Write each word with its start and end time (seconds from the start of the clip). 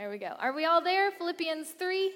There 0.00 0.08
we 0.08 0.16
go. 0.16 0.34
Are 0.38 0.54
we 0.54 0.64
all 0.64 0.80
there? 0.80 1.10
Philippians 1.10 1.68
3. 1.72 2.10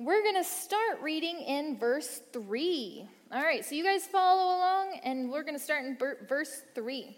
We're 0.00 0.24
going 0.24 0.34
to 0.34 0.42
start 0.42 1.00
reading 1.00 1.40
in 1.40 1.78
verse 1.78 2.20
3. 2.32 3.06
All 3.30 3.40
right, 3.40 3.64
so 3.64 3.76
you 3.76 3.84
guys 3.84 4.06
follow 4.06 4.56
along, 4.56 4.98
and 5.04 5.30
we're 5.30 5.44
going 5.44 5.56
to 5.56 5.62
start 5.62 5.84
in 5.84 5.96
verse 5.96 6.62
3. 6.74 7.16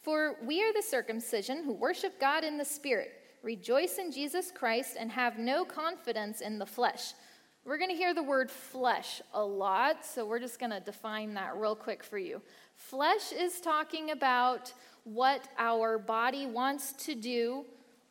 For 0.00 0.38
we 0.42 0.62
are 0.62 0.72
the 0.72 0.80
circumcision 0.80 1.64
who 1.64 1.74
worship 1.74 2.18
God 2.18 2.44
in 2.44 2.56
the 2.56 2.64
Spirit, 2.64 3.12
rejoice 3.42 3.98
in 3.98 4.10
Jesus 4.10 4.50
Christ, 4.50 4.96
and 4.98 5.10
have 5.10 5.38
no 5.38 5.66
confidence 5.66 6.40
in 6.40 6.58
the 6.58 6.64
flesh. 6.64 7.12
We're 7.66 7.76
going 7.76 7.90
to 7.90 7.96
hear 7.96 8.14
the 8.14 8.22
word 8.22 8.50
flesh 8.50 9.20
a 9.34 9.44
lot, 9.44 10.06
so 10.06 10.24
we're 10.24 10.38
just 10.38 10.58
going 10.58 10.72
to 10.72 10.80
define 10.80 11.34
that 11.34 11.58
real 11.58 11.76
quick 11.76 12.02
for 12.02 12.16
you. 12.16 12.40
Flesh 12.74 13.32
is 13.32 13.60
talking 13.60 14.12
about 14.12 14.72
what 15.04 15.48
our 15.58 15.98
body 15.98 16.46
wants 16.46 16.92
to 17.04 17.14
do 17.14 17.64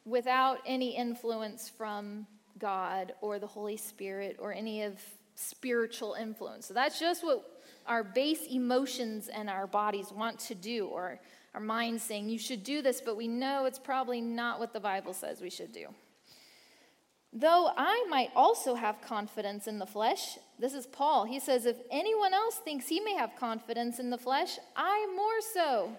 without 0.05 0.59
any 0.65 0.95
influence 0.95 1.69
from 1.69 2.25
God 2.57 3.13
or 3.21 3.39
the 3.39 3.47
Holy 3.47 3.77
Spirit 3.77 4.37
or 4.39 4.53
any 4.53 4.83
of 4.83 4.99
spiritual 5.35 6.15
influence. 6.15 6.67
So 6.67 6.73
that's 6.73 6.99
just 6.99 7.23
what 7.23 7.59
our 7.85 8.03
base 8.03 8.45
emotions 8.51 9.29
and 9.29 9.49
our 9.49 9.65
bodies 9.65 10.11
want 10.11 10.39
to 10.41 10.55
do, 10.55 10.87
or 10.87 11.19
our 11.53 11.61
minds 11.61 12.03
saying, 12.03 12.29
You 12.29 12.37
should 12.37 12.63
do 12.63 12.81
this, 12.81 13.01
but 13.01 13.17
we 13.17 13.27
know 13.27 13.65
it's 13.65 13.79
probably 13.79 14.21
not 14.21 14.59
what 14.59 14.73
the 14.73 14.79
Bible 14.79 15.13
says 15.13 15.41
we 15.41 15.49
should 15.49 15.71
do. 15.71 15.87
Though 17.31 17.71
I 17.77 18.05
might 18.09 18.31
also 18.35 18.73
have 18.75 19.01
confidence 19.01 19.67
in 19.67 19.77
the 19.77 19.85
flesh, 19.85 20.37
this 20.57 20.73
is 20.73 20.87
Paul. 20.87 21.25
He 21.25 21.39
says, 21.39 21.65
If 21.65 21.77
anyone 21.91 22.33
else 22.33 22.55
thinks 22.55 22.87
he 22.87 22.99
may 22.99 23.13
have 23.13 23.35
confidence 23.39 23.99
in 23.99 24.09
the 24.09 24.17
flesh, 24.17 24.59
I 24.75 25.07
more 25.15 25.41
so. 25.53 25.91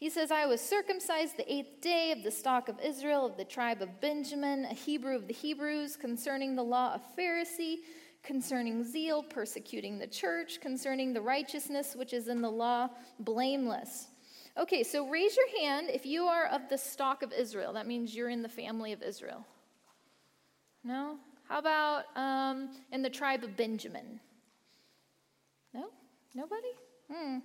He 0.00 0.08
says, 0.08 0.30
I 0.30 0.46
was 0.46 0.62
circumcised 0.62 1.36
the 1.36 1.52
eighth 1.52 1.82
day 1.82 2.10
of 2.10 2.22
the 2.22 2.30
stock 2.30 2.70
of 2.70 2.80
Israel, 2.80 3.26
of 3.26 3.36
the 3.36 3.44
tribe 3.44 3.82
of 3.82 4.00
Benjamin, 4.00 4.64
a 4.64 4.72
Hebrew 4.72 5.14
of 5.14 5.28
the 5.28 5.34
Hebrews, 5.34 5.94
concerning 5.94 6.56
the 6.56 6.62
law 6.62 6.94
of 6.94 7.02
Pharisee, 7.18 7.80
concerning 8.22 8.82
zeal, 8.82 9.22
persecuting 9.22 9.98
the 9.98 10.06
church, 10.06 10.58
concerning 10.62 11.12
the 11.12 11.20
righteousness 11.20 11.94
which 11.94 12.14
is 12.14 12.28
in 12.28 12.40
the 12.40 12.50
law, 12.50 12.88
blameless. 13.18 14.06
Okay, 14.56 14.82
so 14.82 15.06
raise 15.06 15.36
your 15.36 15.60
hand 15.60 15.90
if 15.90 16.06
you 16.06 16.24
are 16.24 16.46
of 16.46 16.62
the 16.70 16.78
stock 16.78 17.22
of 17.22 17.34
Israel. 17.34 17.74
That 17.74 17.86
means 17.86 18.16
you're 18.16 18.30
in 18.30 18.40
the 18.40 18.48
family 18.48 18.92
of 18.94 19.02
Israel. 19.02 19.44
No? 20.82 21.18
How 21.46 21.58
about 21.58 22.04
um, 22.16 22.70
in 22.90 23.02
the 23.02 23.10
tribe 23.10 23.44
of 23.44 23.54
Benjamin? 23.54 24.18
No? 25.74 25.88
Nobody? 26.34 26.72
Hmm. 27.12 27.38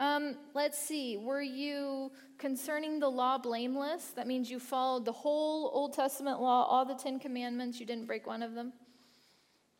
Um, 0.00 0.36
let's 0.54 0.78
see. 0.78 1.18
Were 1.18 1.42
you 1.42 2.10
concerning 2.38 2.98
the 2.98 3.08
law 3.08 3.36
blameless? 3.36 4.06
That 4.16 4.26
means 4.26 4.50
you 4.50 4.58
followed 4.58 5.04
the 5.04 5.12
whole 5.12 5.70
Old 5.74 5.92
Testament 5.92 6.40
law, 6.40 6.64
all 6.64 6.86
the 6.86 6.94
Ten 6.94 7.20
Commandments, 7.20 7.78
you 7.78 7.84
didn't 7.84 8.06
break 8.06 8.26
one 8.26 8.42
of 8.42 8.54
them? 8.54 8.72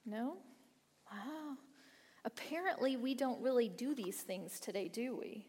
No? 0.04 0.36
Wow. 1.10 1.56
Apparently, 2.26 2.98
we 2.98 3.14
don't 3.14 3.40
really 3.40 3.70
do 3.70 3.94
these 3.94 4.20
things 4.20 4.60
today, 4.60 4.88
do 4.88 5.16
we? 5.16 5.46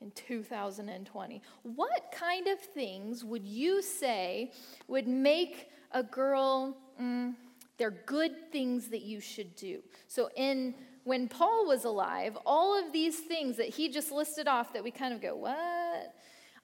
in 0.00 0.10
2020. 0.12 1.42
What 1.62 2.12
kind 2.12 2.46
of 2.48 2.60
things 2.60 3.24
would 3.24 3.46
you 3.46 3.82
say 3.82 4.52
would 4.88 5.08
make 5.08 5.70
a 5.92 6.02
girl, 6.02 6.76
mm, 7.00 7.34
they're 7.78 8.02
good 8.04 8.52
things 8.52 8.88
that 8.88 9.02
you 9.02 9.20
should 9.20 9.56
do? 9.56 9.82
So, 10.06 10.28
in 10.36 10.74
when 11.06 11.28
Paul 11.28 11.66
was 11.66 11.84
alive, 11.84 12.36
all 12.44 12.76
of 12.76 12.92
these 12.92 13.20
things 13.20 13.56
that 13.58 13.68
he 13.68 13.88
just 13.88 14.10
listed 14.10 14.48
off 14.48 14.72
that 14.72 14.82
we 14.82 14.90
kind 14.90 15.14
of 15.14 15.22
go, 15.22 15.36
what? 15.36 16.14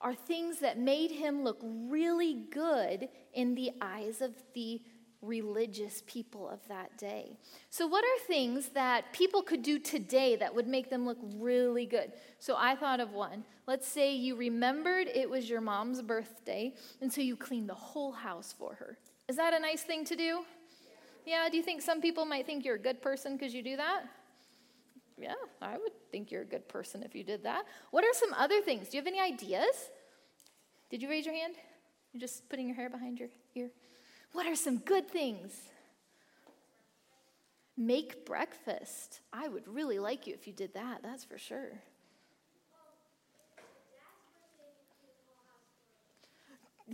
Are 0.01 0.13
things 0.13 0.59
that 0.59 0.77
made 0.77 1.11
him 1.11 1.45
look 1.45 1.59
really 1.63 2.45
good 2.51 3.07
in 3.33 3.55
the 3.55 3.71
eyes 3.81 4.21
of 4.21 4.33
the 4.53 4.81
religious 5.21 6.03
people 6.05 6.49
of 6.49 6.59
that 6.67 6.97
day. 6.97 7.37
So, 7.69 7.87
what 7.87 8.03
are 8.03 8.27
things 8.27 8.67
that 8.73 9.13
people 9.13 9.41
could 9.41 9.63
do 9.63 9.79
today 9.79 10.35
that 10.35 10.53
would 10.53 10.67
make 10.67 10.89
them 10.89 11.05
look 11.05 11.19
really 11.37 11.85
good? 11.85 12.11
So, 12.39 12.57
I 12.57 12.75
thought 12.75 12.99
of 12.99 13.13
one. 13.13 13.45
Let's 13.65 13.87
say 13.87 14.13
you 14.13 14.35
remembered 14.35 15.07
it 15.07 15.29
was 15.29 15.49
your 15.49 15.61
mom's 15.61 16.01
birthday, 16.01 16.73
and 16.99 17.11
so 17.11 17.21
you 17.21 17.37
cleaned 17.37 17.69
the 17.69 17.73
whole 17.73 18.11
house 18.11 18.53
for 18.57 18.75
her. 18.75 18.97
Is 19.29 19.37
that 19.37 19.53
a 19.53 19.59
nice 19.59 19.83
thing 19.83 20.03
to 20.03 20.17
do? 20.17 20.43
Yeah, 21.25 21.47
do 21.49 21.55
you 21.55 21.63
think 21.63 21.81
some 21.81 22.01
people 22.01 22.25
might 22.25 22.45
think 22.45 22.65
you're 22.65 22.75
a 22.75 22.79
good 22.79 23.01
person 23.01 23.37
because 23.37 23.53
you 23.53 23.63
do 23.63 23.77
that? 23.77 24.03
Yeah, 25.17 25.35
I 25.61 25.77
would 25.77 25.91
think 26.11 26.31
you're 26.31 26.41
a 26.41 26.45
good 26.45 26.67
person 26.67 27.03
if 27.03 27.13
you 27.15 27.23
did 27.23 27.43
that. 27.43 27.65
What 27.91 28.03
are 28.03 28.13
some 28.13 28.33
other 28.33 28.61
things? 28.61 28.89
Do 28.89 28.97
you 28.97 29.01
have 29.01 29.07
any 29.07 29.19
ideas? 29.19 29.89
Did 30.89 31.01
you 31.01 31.09
raise 31.09 31.25
your 31.25 31.35
hand? 31.35 31.55
You're 32.11 32.21
just 32.21 32.49
putting 32.49 32.67
your 32.67 32.75
hair 32.75 32.89
behind 32.89 33.19
your 33.19 33.29
ear. 33.55 33.69
What 34.33 34.47
are 34.47 34.55
some 34.55 34.77
good 34.77 35.09
things? 35.09 35.53
Make 37.77 38.25
breakfast. 38.25 39.21
I 39.31 39.47
would 39.47 39.67
really 39.67 39.99
like 39.99 40.27
you 40.27 40.33
if 40.33 40.45
you 40.45 40.53
did 40.53 40.73
that, 40.73 41.01
that's 41.03 41.23
for 41.23 41.37
sure. 41.37 41.71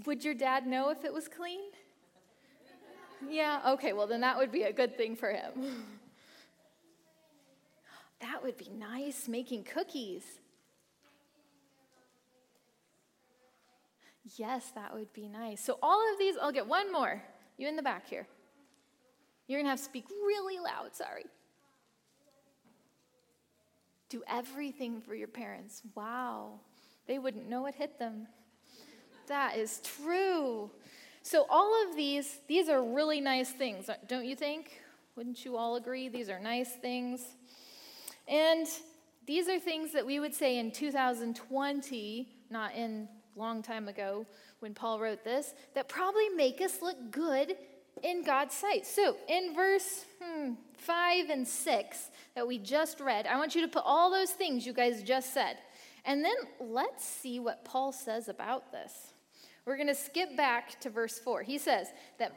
Would 0.06 0.24
your 0.24 0.34
dad 0.34 0.68
know 0.68 0.90
if 0.90 1.04
it 1.04 1.14
was 1.14 1.28
clean? 1.28 1.60
Yeah, 3.28 3.60
okay, 3.74 3.92
well, 3.92 4.08
then 4.08 4.22
that 4.22 4.38
would 4.38 4.52
be 4.52 4.64
a 4.64 4.72
good 4.72 4.96
thing 4.96 5.16
for 5.16 5.32
him. 5.32 5.52
That 8.22 8.44
would 8.44 8.58
be 8.58 8.70
nice, 8.70 9.28
making 9.28 9.64
cookies. 9.64 10.24
Yes, 14.36 14.72
that 14.76 14.94
would 14.94 15.12
be 15.14 15.28
nice. 15.28 15.62
So, 15.64 15.80
all 15.82 16.02
of 16.12 16.20
these, 16.20 16.36
I'll 16.42 16.52
get 16.52 16.68
one 16.68 16.92
more. 16.92 17.22
You 17.58 17.68
in 17.68 17.76
the 17.76 17.82
back 17.82 18.08
here. 18.08 18.28
You're 19.48 19.60
going 19.60 19.66
to 19.66 19.72
have 19.72 19.80
to 19.80 19.86
speak 19.86 20.06
really 20.10 20.60
loud, 20.60 20.96
sorry. 20.96 21.26
Do 24.10 24.22
everything 24.30 25.02
for 25.02 25.16
your 25.16 25.28
parents. 25.28 25.82
Wow. 25.96 26.60
They 27.08 27.20
wouldn't 27.20 27.50
know 27.50 27.66
it 27.66 27.76
hit 27.76 27.98
them. 27.98 28.28
That 29.28 29.58
is 29.58 29.82
true. 29.84 30.70
So, 31.24 31.46
all 31.50 31.88
of 31.88 31.96
these, 31.96 32.40
these 32.48 32.70
are 32.70 32.84
really 32.84 33.22
nice 33.22 33.50
things, 33.50 33.90
don't 34.08 34.26
you 34.26 34.36
think? 34.36 34.82
Wouldn't 35.16 35.44
you 35.46 35.58
all 35.58 35.76
agree? 35.76 36.10
These 36.10 36.30
are 36.30 36.40
nice 36.40 36.72
things. 36.74 37.22
And 38.30 38.68
these 39.26 39.50
are 39.50 39.60
things 39.60 39.92
that 39.94 40.06
we 40.06 40.20
would 40.20 40.34
say 40.34 40.60
in 40.60 40.72
2020, 40.72 42.30
not 42.50 42.76
in 42.76 43.10
long 43.36 43.64
time 43.64 43.88
ago 43.88 44.26
when 44.60 44.74
Paul 44.74 45.00
wrote 45.00 45.24
this, 45.24 45.54
that 45.74 45.90
probably 45.90 46.30
make 46.30 46.62
us 46.62 46.82
look 46.82 47.12
good 47.12 47.56
in 48.04 48.24
God's 48.24 48.54
sight. 48.54 48.86
So, 48.86 49.18
in 49.28 49.56
verse 49.56 50.06
hmm, 50.22 50.54
5 50.78 51.30
and 51.30 51.48
6 51.48 52.10
that 52.36 52.48
we 52.48 52.60
just 52.60 53.00
read, 53.00 53.26
I 53.26 53.38
want 53.38 53.56
you 53.56 53.62
to 53.62 53.68
put 53.68 53.84
all 53.86 54.12
those 54.12 54.32
things 54.32 54.66
you 54.66 54.74
guys 54.74 55.02
just 55.04 55.34
said. 55.34 55.58
And 56.06 56.24
then 56.24 56.36
let's 56.60 57.04
see 57.04 57.40
what 57.40 57.66
Paul 57.66 57.92
says 57.92 58.30
about 58.30 58.72
this. 58.72 59.14
We're 59.66 59.76
going 59.76 59.88
to 59.88 59.96
skip 59.96 60.36
back 60.38 60.80
to 60.82 60.90
verse 60.90 61.20
4. 61.20 61.44
He 61.44 61.58
says 61.58 61.88
that 62.20 62.34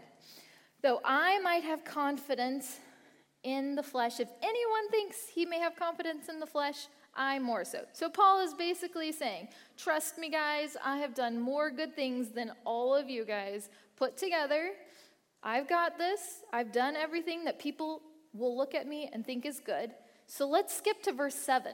though 0.82 1.00
I 1.04 1.38
might 1.40 1.64
have 1.64 1.84
confidence 1.84 2.78
in 3.44 3.74
the 3.74 3.82
flesh, 3.82 4.20
if 4.20 4.28
anyone 4.42 4.88
thinks 4.90 5.28
he 5.34 5.44
may 5.44 5.58
have 5.58 5.76
confidence 5.76 6.28
in 6.28 6.40
the 6.40 6.46
flesh, 6.46 6.86
I 7.14 7.38
more 7.38 7.64
so. 7.64 7.84
So 7.92 8.08
Paul 8.08 8.40
is 8.40 8.54
basically 8.54 9.12
saying, 9.12 9.48
Trust 9.76 10.18
me, 10.18 10.30
guys, 10.30 10.76
I 10.84 10.98
have 10.98 11.14
done 11.14 11.40
more 11.40 11.70
good 11.70 11.94
things 11.94 12.30
than 12.30 12.52
all 12.64 12.94
of 12.94 13.10
you 13.10 13.24
guys 13.24 13.68
put 13.96 14.16
together. 14.16 14.70
I've 15.42 15.68
got 15.68 15.98
this. 15.98 16.42
I've 16.52 16.72
done 16.72 16.96
everything 16.96 17.44
that 17.44 17.58
people 17.58 18.02
will 18.32 18.56
look 18.56 18.74
at 18.74 18.86
me 18.86 19.10
and 19.12 19.26
think 19.26 19.44
is 19.44 19.60
good. 19.60 19.90
So 20.26 20.48
let's 20.48 20.74
skip 20.74 21.02
to 21.02 21.12
verse 21.12 21.34
7 21.34 21.72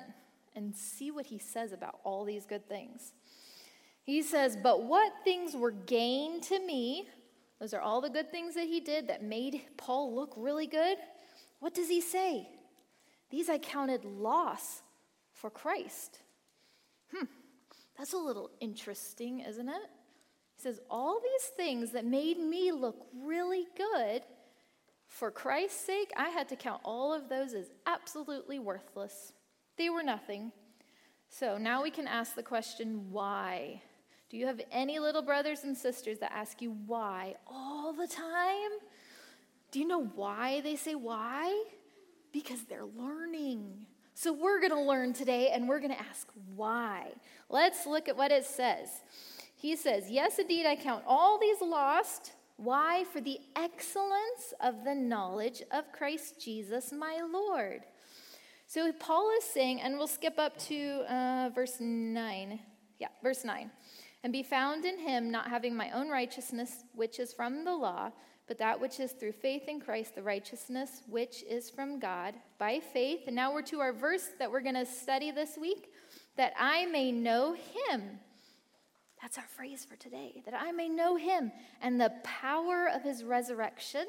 and 0.56 0.74
see 0.74 1.10
what 1.10 1.26
he 1.26 1.38
says 1.38 1.72
about 1.72 2.00
all 2.02 2.24
these 2.24 2.46
good 2.46 2.68
things. 2.68 3.12
He 4.02 4.22
says, 4.22 4.56
But 4.60 4.84
what 4.84 5.12
things 5.22 5.54
were 5.54 5.70
gain 5.70 6.40
to 6.42 6.58
me? 6.58 7.08
Those 7.60 7.74
are 7.74 7.80
all 7.80 8.00
the 8.00 8.10
good 8.10 8.30
things 8.30 8.54
that 8.54 8.66
he 8.66 8.80
did 8.80 9.08
that 9.08 9.22
made 9.22 9.62
Paul 9.76 10.14
look 10.14 10.32
really 10.36 10.66
good. 10.66 10.96
What 11.60 11.74
does 11.74 11.88
he 11.88 12.00
say? 12.00 12.48
These 13.30 13.48
I 13.48 13.58
counted 13.58 14.04
loss 14.04 14.82
for 15.32 15.50
Christ. 15.50 16.20
Hmm, 17.14 17.26
that's 17.96 18.12
a 18.12 18.18
little 18.18 18.50
interesting, 18.60 19.40
isn't 19.40 19.68
it? 19.68 19.90
He 20.56 20.62
says, 20.62 20.80
All 20.90 21.20
these 21.20 21.48
things 21.56 21.92
that 21.92 22.04
made 22.04 22.38
me 22.38 22.72
look 22.72 23.06
really 23.24 23.66
good, 23.76 24.22
for 25.08 25.30
Christ's 25.30 25.80
sake, 25.80 26.12
I 26.16 26.28
had 26.28 26.48
to 26.50 26.56
count 26.56 26.82
all 26.84 27.12
of 27.12 27.28
those 27.28 27.54
as 27.54 27.70
absolutely 27.86 28.58
worthless. 28.58 29.32
They 29.76 29.90
were 29.90 30.02
nothing. 30.02 30.52
So 31.30 31.56
now 31.58 31.82
we 31.82 31.90
can 31.90 32.06
ask 32.06 32.34
the 32.34 32.42
question, 32.42 33.10
why? 33.10 33.82
Do 34.28 34.36
you 34.36 34.46
have 34.46 34.60
any 34.70 34.98
little 34.98 35.22
brothers 35.22 35.64
and 35.64 35.76
sisters 35.76 36.18
that 36.18 36.32
ask 36.32 36.60
you 36.60 36.76
why 36.86 37.36
all 37.46 37.92
the 37.92 38.06
time? 38.06 38.70
Do 39.70 39.78
you 39.78 39.86
know 39.86 40.04
why 40.04 40.60
they 40.60 40.76
say 40.76 40.94
why? 40.94 41.64
Because 42.32 42.62
they're 42.64 42.84
learning. 42.84 43.86
So 44.14 44.32
we're 44.32 44.60
going 44.60 44.72
to 44.72 44.80
learn 44.80 45.12
today 45.12 45.50
and 45.52 45.68
we're 45.68 45.78
going 45.78 45.92
to 45.92 46.00
ask 46.00 46.28
why. 46.56 47.12
Let's 47.48 47.86
look 47.86 48.08
at 48.08 48.16
what 48.16 48.32
it 48.32 48.44
says. 48.44 48.88
He 49.54 49.76
says, 49.76 50.10
Yes, 50.10 50.38
indeed, 50.38 50.66
I 50.66 50.76
count 50.76 51.04
all 51.06 51.38
these 51.38 51.60
lost. 51.60 52.32
Why? 52.56 53.04
For 53.12 53.20
the 53.20 53.38
excellence 53.54 54.54
of 54.60 54.84
the 54.84 54.94
knowledge 54.94 55.62
of 55.70 55.92
Christ 55.92 56.40
Jesus, 56.40 56.92
my 56.92 57.20
Lord. 57.32 57.82
So 58.66 58.92
Paul 58.92 59.30
is 59.38 59.44
saying, 59.44 59.80
and 59.80 59.96
we'll 59.96 60.06
skip 60.06 60.38
up 60.38 60.58
to 60.66 61.04
uh, 61.08 61.50
verse 61.54 61.76
9. 61.80 62.58
Yeah, 62.98 63.08
verse 63.22 63.44
9. 63.44 63.70
And 64.24 64.32
be 64.32 64.42
found 64.42 64.84
in 64.84 64.98
him, 64.98 65.30
not 65.30 65.48
having 65.48 65.76
my 65.76 65.90
own 65.92 66.08
righteousness, 66.08 66.84
which 66.94 67.18
is 67.20 67.32
from 67.32 67.64
the 67.64 67.74
law, 67.74 68.10
but 68.48 68.58
that 68.58 68.80
which 68.80 68.98
is 68.98 69.12
through 69.12 69.32
faith 69.32 69.68
in 69.68 69.78
Christ, 69.78 70.14
the 70.14 70.22
righteousness 70.22 71.02
which 71.06 71.44
is 71.48 71.68
from 71.70 72.00
God 72.00 72.34
by 72.58 72.80
faith. 72.80 73.20
And 73.26 73.36
now 73.36 73.52
we're 73.52 73.62
to 73.62 73.80
our 73.80 73.92
verse 73.92 74.30
that 74.38 74.50
we're 74.50 74.62
going 74.62 74.74
to 74.74 74.86
study 74.86 75.30
this 75.30 75.58
week 75.58 75.92
that 76.36 76.54
I 76.58 76.86
may 76.86 77.12
know 77.12 77.52
him. 77.52 78.18
That's 79.20 79.36
our 79.36 79.46
phrase 79.56 79.84
for 79.84 79.96
today 79.96 80.42
that 80.46 80.54
I 80.54 80.72
may 80.72 80.88
know 80.88 81.16
him 81.16 81.52
and 81.82 82.00
the 82.00 82.12
power 82.24 82.88
of 82.92 83.02
his 83.02 83.22
resurrection 83.22 84.06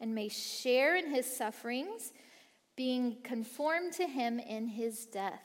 and 0.00 0.14
may 0.14 0.28
share 0.28 0.96
in 0.96 1.10
his 1.10 1.24
sufferings 1.24 2.12
being 2.76 3.16
conformed 3.22 3.92
to 3.94 4.06
him 4.06 4.38
in 4.38 4.66
his 4.66 5.06
death. 5.06 5.42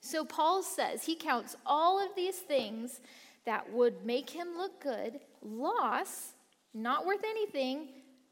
So 0.00 0.24
Paul 0.24 0.62
says 0.62 1.04
he 1.04 1.14
counts 1.14 1.56
all 1.64 2.04
of 2.04 2.14
these 2.14 2.38
things 2.38 3.00
that 3.46 3.72
would 3.72 4.04
make 4.04 4.30
him 4.30 4.48
look 4.56 4.82
good, 4.82 5.20
loss, 5.42 6.32
not 6.74 7.06
worth 7.06 7.24
anything, 7.24 7.88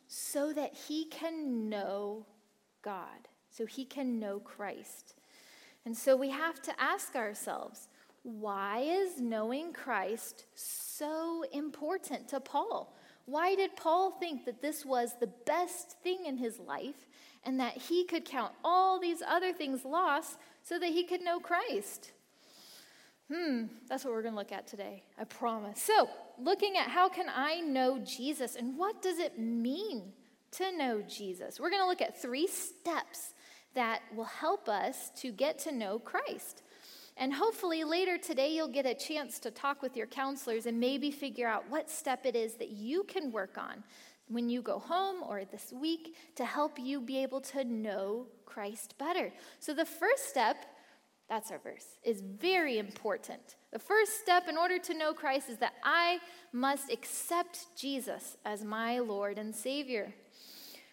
so 0.09 0.53
that 0.53 0.75
he 0.75 1.06
can 1.06 1.69
know 1.69 2.27
God, 2.83 3.29
so 3.50 3.65
he 3.65 3.85
can 3.85 4.19
know 4.19 4.41
Christ. 4.41 5.15
And 5.87 5.97
so 5.97 6.17
we 6.17 6.31
have 6.31 6.61
to 6.62 6.81
ask 6.81 7.17
ourselves, 7.17 7.89
why 8.23 8.81
is 8.81 9.21
knowing 9.21 9.73
Christ 9.73 10.44
so 10.55 11.44
important 11.53 12.29
to 12.29 12.41
Paul? 12.41 12.94
Why 13.25 13.55
did 13.55 13.77
Paul 13.77 14.11
think 14.11 14.45
that 14.45 14.61
this 14.61 14.85
was 14.85 15.15
the 15.19 15.31
best 15.47 15.97
thing 16.03 16.27
in 16.27 16.37
his 16.37 16.59
life 16.59 17.06
and 17.45 17.59
that 17.61 17.77
he 17.77 18.05
could 18.05 18.25
count 18.25 18.53
all 18.65 19.00
these 19.00 19.23
other 19.23 19.53
things 19.53 19.85
lost 19.85 20.38
so 20.62 20.79
that 20.79 20.91
he 20.91 21.05
could 21.05 21.23
know 21.23 21.41
Christ. 21.41 22.12
Hmm, 23.33 23.65
that's 23.88 24.05
what 24.05 24.12
we're 24.12 24.23
going 24.23 24.35
to 24.35 24.38
look 24.38 24.53
at 24.53 24.67
today, 24.67 25.03
I 25.19 25.25
promise. 25.25 25.81
So, 25.83 26.09
looking 26.38 26.76
at 26.76 26.88
how 26.88 27.08
can 27.08 27.26
I 27.34 27.61
know 27.61 27.99
Jesus 27.99 28.56
and 28.56 28.76
what 28.79 29.02
does 29.02 29.19
it 29.19 29.38
mean 29.38 30.12
to 30.52 30.76
know 30.76 31.02
Jesus? 31.02 31.58
We're 31.58 31.70
going 31.70 31.82
to 31.82 31.88
look 31.88 32.02
at 32.02 32.20
three 32.20 32.46
steps 32.46 33.34
that 33.75 34.02
will 34.14 34.25
help 34.25 34.69
us 34.69 35.11
to 35.17 35.32
get 35.32 35.58
to 35.61 35.73
know 35.73 35.99
Christ. 35.99 36.62
And 37.17 37.32
hopefully 37.32 37.84
later 37.84 38.17
today, 38.17 38.55
you'll 38.55 38.69
get 38.69 38.87
a 38.87 38.94
chance 38.94 39.38
to 39.40 39.50
talk 39.50 39.82
with 39.82 39.96
your 39.96 40.06
counselors 40.06 40.67
and 40.67 40.81
maybe 40.81 41.11
figure 41.11 41.46
out 41.46 41.64
what 41.69 41.90
step 41.90 42.25
it 42.25 42.35
is 42.35 42.55
that 42.55 42.70
you 42.70 43.05
can 43.05 43.31
work 43.31 43.58
on 43.58 43.85
when 44.28 44.49
you 44.49 44.62
go 44.62 44.78
home 44.78 45.23
or 45.23 45.44
this 45.44 45.73
week 45.73 46.17
to 46.37 46.44
help 46.44 46.78
you 46.78 47.00
be 47.00 47.23
able 47.23 47.40
to 47.40 47.64
know 47.64 48.26
Christ 48.46 48.94
better. 48.99 49.32
So, 49.61 49.75
the 49.75 49.85
first 49.85 50.28
step, 50.28 50.56
that's 51.29 51.51
our 51.51 51.59
verse, 51.59 51.87
is 52.05 52.21
very 52.21 52.79
important. 52.79 53.57
The 53.73 53.79
first 53.79 54.21
step 54.21 54.49
in 54.49 54.57
order 54.57 54.79
to 54.79 54.95
know 54.95 55.15
Christ 55.15 55.49
is 55.49 55.59
that 55.59 55.75
I 55.83 56.19
must 56.53 56.93
accept 56.93 57.67
Jesus 57.77 58.37
as 58.45 58.65
my 58.65 58.99
Lord 58.99 59.39
and 59.39 59.55
Savior. 59.55 60.13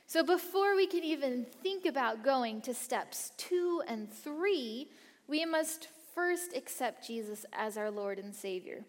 So, 0.08 0.24
before 0.24 0.76
we 0.76 0.88
can 0.88 1.04
even 1.04 1.46
think 1.62 1.86
about 1.86 2.24
going 2.24 2.62
to 2.62 2.74
steps 2.74 3.31
two 3.38 3.84
and 3.88 4.12
three, 4.12 4.90
we 5.28 5.46
must 5.46 5.90
first 6.16 6.56
accept 6.56 7.06
Jesus 7.06 7.46
as 7.54 7.78
our 7.78 7.92
Lord 7.92 8.18
and 8.18 8.34
Savior. 8.34 8.84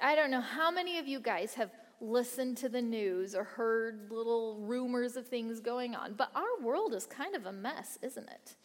I 0.00 0.14
don't 0.14 0.30
know 0.30 0.40
how 0.40 0.70
many 0.70 0.98
of 0.98 1.08
you 1.08 1.20
guys 1.20 1.54
have 1.54 1.70
listened 2.02 2.56
to 2.58 2.68
the 2.68 2.82
news 2.82 3.34
or 3.34 3.44
heard 3.44 4.10
little 4.10 4.58
rumors 4.60 5.16
of 5.16 5.26
things 5.26 5.60
going 5.60 5.94
on. 5.94 6.14
But 6.14 6.30
our 6.34 6.64
world 6.64 6.94
is 6.94 7.06
kind 7.06 7.34
of 7.34 7.46
a 7.46 7.52
mess, 7.52 7.98
isn't 8.02 8.28
it? 8.28 8.56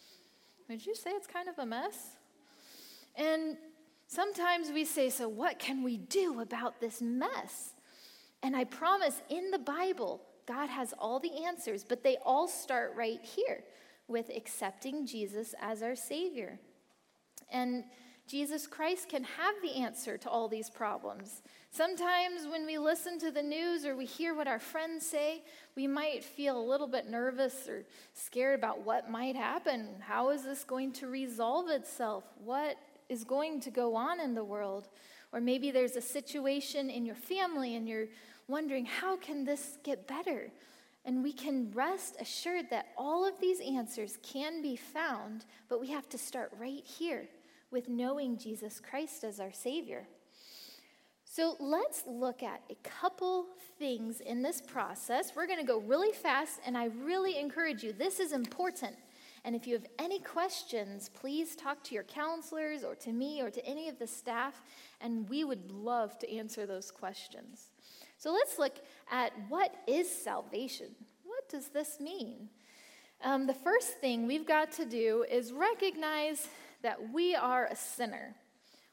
Would 0.69 0.85
you 0.85 0.95
say 0.95 1.11
it's 1.11 1.27
kind 1.27 1.47
of 1.47 1.57
a 1.59 1.65
mess? 1.65 2.17
And 3.15 3.57
sometimes 4.07 4.69
we 4.71 4.83
say, 4.85 5.09
So, 5.09 5.27
what 5.27 5.59
can 5.59 5.83
we 5.83 5.97
do 5.97 6.41
about 6.41 6.81
this 6.81 7.01
mess? 7.01 7.73
And 8.43 8.55
I 8.55 8.65
promise 8.65 9.21
in 9.29 9.51
the 9.51 9.59
Bible, 9.59 10.21
God 10.45 10.69
has 10.69 10.93
all 10.99 11.19
the 11.19 11.45
answers, 11.45 11.83
but 11.83 12.03
they 12.03 12.17
all 12.25 12.47
start 12.47 12.93
right 12.95 13.19
here 13.21 13.63
with 14.07 14.29
accepting 14.35 15.05
Jesus 15.05 15.55
as 15.61 15.81
our 15.81 15.95
Savior. 15.95 16.59
And 17.51 17.83
Jesus 18.27 18.67
Christ 18.67 19.07
can 19.07 19.23
have 19.23 19.55
the 19.61 19.81
answer 19.81 20.17
to 20.17 20.29
all 20.29 20.49
these 20.49 20.69
problems. 20.69 21.41
Sometimes 21.71 22.45
when 22.45 22.65
we 22.65 22.77
listen 22.77 23.17
to 23.19 23.31
the 23.31 23.41
news 23.41 23.85
or 23.85 23.95
we 23.95 24.05
hear 24.05 24.35
what 24.35 24.47
our 24.47 24.59
friends 24.59 25.05
say, 25.05 25.43
we 25.77 25.87
might 25.87 26.25
feel 26.25 26.59
a 26.59 26.69
little 26.69 26.87
bit 26.87 27.09
nervous 27.09 27.69
or 27.69 27.85
scared 28.13 28.59
about 28.59 28.85
what 28.85 29.09
might 29.09 29.37
happen. 29.37 29.87
How 30.01 30.29
is 30.31 30.43
this 30.43 30.65
going 30.65 30.91
to 30.93 31.07
resolve 31.07 31.69
itself? 31.69 32.25
What 32.43 32.75
is 33.07 33.23
going 33.23 33.61
to 33.61 33.71
go 33.71 33.95
on 33.95 34.19
in 34.19 34.35
the 34.35 34.43
world? 34.43 34.89
Or 35.31 35.39
maybe 35.39 35.71
there's 35.71 35.95
a 35.95 36.01
situation 36.01 36.89
in 36.89 37.05
your 37.05 37.15
family 37.15 37.77
and 37.77 37.87
you're 37.87 38.07
wondering, 38.49 38.85
how 38.85 39.15
can 39.15 39.45
this 39.45 39.77
get 39.83 40.05
better? 40.05 40.51
And 41.05 41.23
we 41.23 41.31
can 41.31 41.71
rest 41.73 42.17
assured 42.19 42.69
that 42.71 42.87
all 42.97 43.25
of 43.25 43.39
these 43.39 43.61
answers 43.61 44.17
can 44.21 44.61
be 44.61 44.75
found, 44.75 45.45
but 45.69 45.79
we 45.79 45.87
have 45.91 46.09
to 46.09 46.17
start 46.17 46.51
right 46.59 46.83
here 46.83 47.29
with 47.71 47.89
knowing 47.89 48.37
Jesus 48.37 48.79
Christ 48.79 49.23
as 49.23 49.39
our 49.39 49.51
Savior. 49.51 50.07
So 51.25 51.55
let's 51.59 52.03
look 52.07 52.41
at 52.41 52.61
a 52.69 52.75
couple 52.83 53.45
things 53.77 54.21
in 54.21 54.41
this 54.41 54.61
process. 54.61 55.33
We're 55.35 55.45
going 55.45 55.59
to 55.59 55.65
go 55.65 55.79
really 55.79 56.13
fast, 56.13 56.59
and 56.65 56.77
I 56.77 56.85
really 57.03 57.37
encourage 57.37 57.83
you, 57.83 57.93
this 57.93 58.19
is 58.19 58.31
important. 58.31 58.95
And 59.43 59.55
if 59.55 59.67
you 59.67 59.73
have 59.73 59.85
any 59.99 60.19
questions, 60.19 61.09
please 61.13 61.55
talk 61.55 61.83
to 61.83 61.93
your 61.93 62.03
counselors 62.03 62.83
or 62.83 62.95
to 62.95 63.11
me 63.11 63.41
or 63.41 63.49
to 63.49 63.65
any 63.65 63.87
of 63.87 63.99
the 63.99 64.07
staff, 64.07 64.61
and 64.99 65.29
we 65.29 65.43
would 65.43 65.71
love 65.71 66.17
to 66.19 66.33
answer 66.33 66.65
those 66.65 66.91
questions. 66.91 67.67
So 68.17 68.31
let's 68.31 68.57
look 68.57 68.77
at 69.11 69.31
what 69.47 69.75
is 69.85 70.09
salvation? 70.09 70.87
What 71.23 71.47
does 71.49 71.67
this 71.67 71.99
mean? 71.99 72.49
Um, 73.23 73.47
the 73.47 73.53
first 73.53 73.99
thing 73.99 74.27
we've 74.27 74.47
got 74.47 74.71
to 74.73 74.85
do 74.85 75.25
is 75.29 75.53
recognize 75.53 76.47
that 76.81 77.11
we 77.11 77.35
are 77.35 77.65
a 77.65 77.75
sinner. 77.75 78.35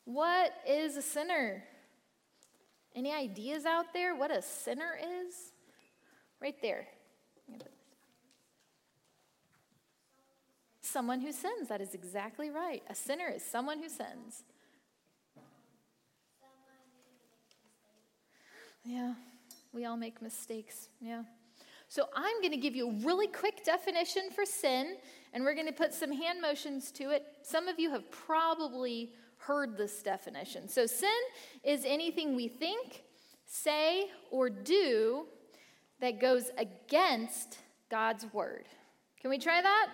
What 0.04 0.52
is 0.68 0.96
a 0.96 1.02
sinner? 1.02 1.64
Any 2.94 3.12
ideas 3.12 3.64
out 3.64 3.92
there 3.92 4.14
what 4.14 4.30
a 4.30 4.42
sinner 4.42 4.98
is? 5.26 5.52
Right 6.40 6.56
there. 6.62 6.86
Someone 10.80 11.20
who 11.20 11.32
sins. 11.32 11.68
That 11.68 11.80
is 11.80 11.94
exactly 11.94 12.50
right. 12.50 12.82
A 12.88 12.94
sinner 12.94 13.28
is 13.28 13.42
someone 13.42 13.78
who 13.78 13.88
sins. 13.88 14.44
Yeah, 18.84 19.14
we 19.72 19.86
all 19.86 19.96
make 19.96 20.20
mistakes. 20.20 20.88
Yeah. 21.00 21.22
So 21.88 22.06
I'm 22.14 22.40
going 22.40 22.52
to 22.52 22.58
give 22.58 22.74
you 22.74 22.88
a 22.88 22.92
really 23.04 23.26
quick 23.26 23.64
definition 23.64 24.30
for 24.34 24.44
sin, 24.44 24.96
and 25.32 25.44
we're 25.44 25.54
going 25.54 25.66
to 25.66 25.72
put 25.72 25.94
some 25.94 26.12
hand 26.12 26.40
motions 26.40 26.90
to 26.92 27.10
it. 27.10 27.24
Some 27.42 27.68
of 27.68 27.78
you 27.78 27.90
have 27.90 28.10
probably 28.10 29.12
heard 29.36 29.76
this 29.76 30.02
definition. 30.02 30.68
So 30.68 30.86
sin 30.86 31.10
is 31.62 31.84
anything 31.84 32.34
we 32.34 32.48
think, 32.48 33.02
say, 33.46 34.10
or 34.30 34.48
do 34.48 35.26
that 36.00 36.20
goes 36.20 36.50
against 36.58 37.58
God's 37.90 38.26
word. 38.32 38.64
Can 39.20 39.30
we 39.30 39.38
try 39.38 39.62
that? 39.62 39.88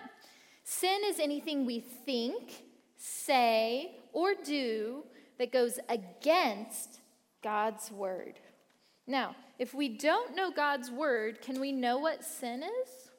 Sin 0.63 1.01
is 1.05 1.19
anything 1.19 1.65
we 1.65 1.79
think, 1.79 2.63
say, 2.97 3.95
or 4.13 4.33
do 4.43 5.03
that 5.37 5.51
goes 5.51 5.79
against 5.89 6.99
God's 7.43 7.91
word. 7.91 8.39
Now, 9.07 9.35
if 9.61 9.75
we 9.75 9.89
don't 9.89 10.35
know 10.35 10.49
God's 10.49 10.89
word, 10.89 11.39
can 11.39 11.61
we 11.61 11.71
know 11.71 11.99
what 11.99 12.23
sin 12.23 12.63
is? 12.63 13.11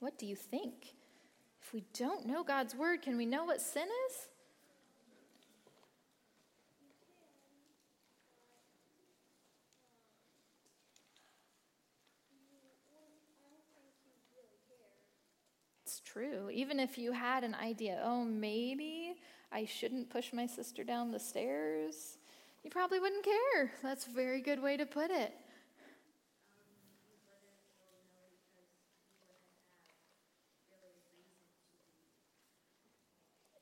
What 0.00 0.18
do 0.18 0.26
you 0.26 0.36
think? 0.36 0.92
If 1.62 1.72
we 1.72 1.84
don't 1.98 2.26
know 2.26 2.44
God's 2.44 2.74
word, 2.74 3.00
can 3.00 3.16
we 3.16 3.24
know 3.24 3.44
what 3.44 3.62
sin 3.62 3.84
is? 3.84 4.28
It's 15.86 16.00
true. 16.00 16.50
Even 16.52 16.78
if 16.78 16.98
you 16.98 17.12
had 17.12 17.44
an 17.44 17.54
idea, 17.54 18.02
oh, 18.04 18.24
maybe 18.24 19.14
I 19.50 19.64
shouldn't 19.64 20.10
push 20.10 20.34
my 20.34 20.44
sister 20.44 20.84
down 20.84 21.12
the 21.12 21.18
stairs 21.18 22.18
you 22.64 22.70
probably 22.70 22.98
wouldn't 22.98 23.24
care. 23.24 23.72
That's 23.82 24.06
a 24.06 24.10
very 24.10 24.40
good 24.40 24.60
way 24.60 24.76
to 24.78 24.86
put 24.86 25.10
it. 25.10 25.34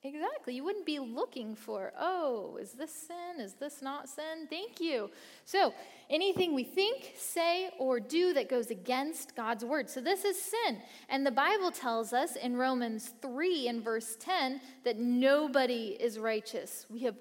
Exactly. 0.05 0.55
You 0.55 0.65
wouldn't 0.65 0.85
be 0.85 0.99
looking 0.99 1.55
for, 1.55 1.93
oh, 1.97 2.59
is 2.61 2.73
this 2.73 2.93
sin? 2.93 3.41
Is 3.41 3.55
this 3.55 3.83
not 3.83 4.09
sin? 4.09 4.49
Thank 4.51 4.81
you. 4.81 5.11
So, 5.45 5.73
anything 6.11 6.55
we 6.55 6.65
think, 6.65 7.13
say, 7.17 7.71
or 7.79 8.01
do 8.01 8.33
that 8.35 8.49
goes 8.49 8.73
against 8.73 9.37
God's 9.37 9.65
word. 9.65 9.89
So, 9.89 10.01
this 10.01 10.25
is 10.25 10.43
sin. 10.43 10.79
And 11.09 11.25
the 11.25 11.31
Bible 11.31 11.71
tells 11.71 12.13
us 12.13 12.35
in 12.35 12.57
Romans 12.57 13.15
3 13.23 13.69
and 13.69 13.85
verse 13.85 14.17
10 14.19 14.61
that 14.85 14.99
nobody 14.99 15.97
is 16.01 16.19
righteous. 16.19 16.85
We 16.91 17.01
have 17.01 17.15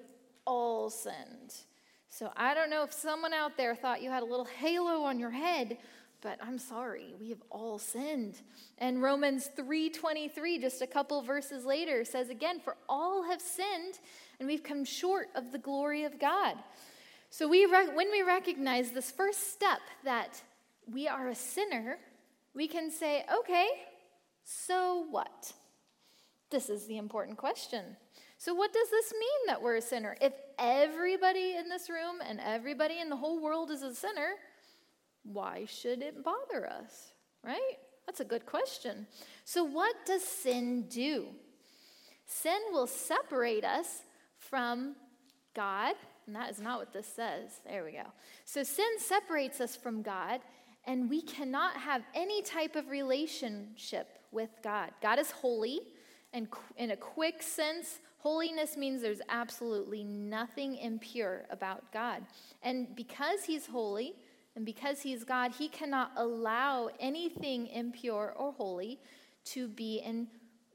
all 0.44 0.90
sinned. 0.90 1.54
So, 2.12 2.30
I 2.36 2.52
don't 2.52 2.68
know 2.68 2.82
if 2.82 2.92
someone 2.92 3.32
out 3.32 3.56
there 3.56 3.74
thought 3.74 4.02
you 4.02 4.10
had 4.10 4.22
a 4.22 4.26
little 4.26 4.44
halo 4.44 5.02
on 5.02 5.18
your 5.18 5.30
head 5.30 5.78
but 6.22 6.38
I'm 6.40 6.58
sorry, 6.58 7.14
we 7.20 7.30
have 7.30 7.42
all 7.50 7.78
sinned. 7.78 8.40
And 8.78 9.02
Romans 9.02 9.50
3:23 9.56 10.60
just 10.60 10.80
a 10.80 10.86
couple 10.86 11.20
verses 11.20 11.64
later 11.64 12.04
says 12.04 12.30
again, 12.30 12.60
for 12.60 12.76
all 12.88 13.24
have 13.24 13.40
sinned 13.40 13.98
and 14.38 14.48
we've 14.48 14.62
come 14.62 14.84
short 14.84 15.28
of 15.34 15.50
the 15.52 15.58
glory 15.58 16.04
of 16.04 16.18
God. 16.18 16.56
So 17.30 17.48
we 17.48 17.66
when 17.66 18.10
we 18.10 18.22
recognize 18.22 18.92
this 18.92 19.10
first 19.10 19.52
step 19.52 19.80
that 20.04 20.40
we 20.86 21.08
are 21.08 21.28
a 21.28 21.34
sinner, 21.34 21.98
we 22.54 22.68
can 22.68 22.90
say, 22.90 23.24
okay, 23.40 23.68
so 24.44 25.06
what? 25.10 25.52
This 26.50 26.70
is 26.70 26.86
the 26.86 26.98
important 26.98 27.36
question. 27.36 27.96
So, 28.44 28.54
what 28.54 28.72
does 28.72 28.90
this 28.90 29.12
mean 29.12 29.46
that 29.46 29.62
we're 29.62 29.76
a 29.76 29.80
sinner? 29.80 30.16
If 30.20 30.32
everybody 30.58 31.54
in 31.54 31.68
this 31.68 31.88
room 31.88 32.16
and 32.28 32.40
everybody 32.40 32.98
in 32.98 33.08
the 33.08 33.14
whole 33.14 33.40
world 33.40 33.70
is 33.70 33.82
a 33.82 33.94
sinner, 33.94 34.30
why 35.22 35.64
should 35.66 36.02
it 36.02 36.24
bother 36.24 36.68
us? 36.68 37.12
Right? 37.44 37.78
That's 38.04 38.18
a 38.18 38.24
good 38.24 38.44
question. 38.44 39.06
So, 39.44 39.62
what 39.62 39.94
does 40.06 40.24
sin 40.24 40.88
do? 40.88 41.26
Sin 42.26 42.58
will 42.72 42.88
separate 42.88 43.64
us 43.64 44.02
from 44.38 44.96
God, 45.54 45.94
and 46.26 46.34
that 46.34 46.50
is 46.50 46.58
not 46.58 46.80
what 46.80 46.92
this 46.92 47.06
says. 47.06 47.60
There 47.64 47.84
we 47.84 47.92
go. 47.92 48.06
So, 48.44 48.64
sin 48.64 48.98
separates 48.98 49.60
us 49.60 49.76
from 49.76 50.02
God, 50.02 50.40
and 50.84 51.08
we 51.08 51.22
cannot 51.22 51.76
have 51.76 52.02
any 52.12 52.42
type 52.42 52.74
of 52.74 52.88
relationship 52.88 54.18
with 54.32 54.50
God. 54.64 54.90
God 55.00 55.20
is 55.20 55.30
holy, 55.30 55.78
and 56.32 56.48
in 56.76 56.90
a 56.90 56.96
quick 56.96 57.40
sense, 57.40 58.00
holiness 58.22 58.76
means 58.76 59.02
there's 59.02 59.20
absolutely 59.28 60.04
nothing 60.04 60.76
impure 60.76 61.44
about 61.50 61.92
God. 61.92 62.22
And 62.62 62.94
because 62.96 63.44
He's 63.44 63.66
holy, 63.66 64.14
and 64.54 64.66
because 64.66 65.00
he's 65.00 65.24
God, 65.24 65.52
he 65.58 65.68
cannot 65.68 66.12
allow 66.16 66.90
anything 67.00 67.68
impure 67.68 68.34
or 68.36 68.52
holy 68.52 68.98
to 69.46 69.66
be 69.66 70.02
in 70.04 70.28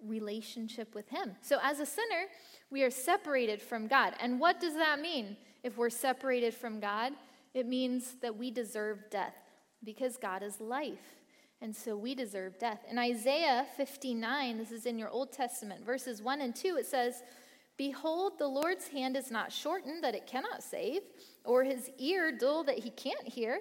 relationship 0.03 0.95
with 0.95 1.07
him. 1.09 1.35
So, 1.41 1.59
as 1.61 1.79
a 1.79 1.85
sinner, 1.85 2.25
we 2.71 2.83
are 2.83 2.89
separated 2.89 3.61
from 3.61 3.87
God. 3.87 4.13
And 4.19 4.39
what 4.39 4.59
does 4.59 4.73
that 4.75 4.99
mean 4.99 5.37
if 5.63 5.77
we're 5.77 5.89
separated 5.89 6.53
from 6.53 6.79
God? 6.79 7.13
It 7.53 7.67
means 7.67 8.15
that 8.21 8.35
we 8.35 8.51
deserve 8.51 9.09
death 9.09 9.35
because 9.83 10.17
God 10.17 10.43
is 10.43 10.59
life. 10.59 11.15
And 11.61 11.75
so 11.75 11.97
we 11.97 12.13
deserve 12.13 12.59
death. 12.59 12.85
In 12.89 12.99
Isaiah 12.99 13.65
59, 13.75 14.57
this 14.57 14.71
is 14.71 14.85
in 14.85 14.99
your 14.99 15.09
Old 15.09 15.31
Testament, 15.31 15.83
verses 15.83 16.21
1 16.21 16.41
and 16.41 16.55
2, 16.55 16.77
it 16.77 16.85
says, 16.85 17.23
Behold, 17.77 18.33
the 18.37 18.47
Lord's 18.47 18.87
hand 18.87 19.17
is 19.17 19.31
not 19.31 19.51
shortened 19.51 20.03
that 20.03 20.15
it 20.15 20.27
cannot 20.27 20.63
save, 20.63 21.01
or 21.43 21.63
his 21.63 21.89
ear 21.97 22.31
dull 22.31 22.63
that 22.63 22.79
he 22.79 22.89
can't 22.91 23.27
hear. 23.27 23.59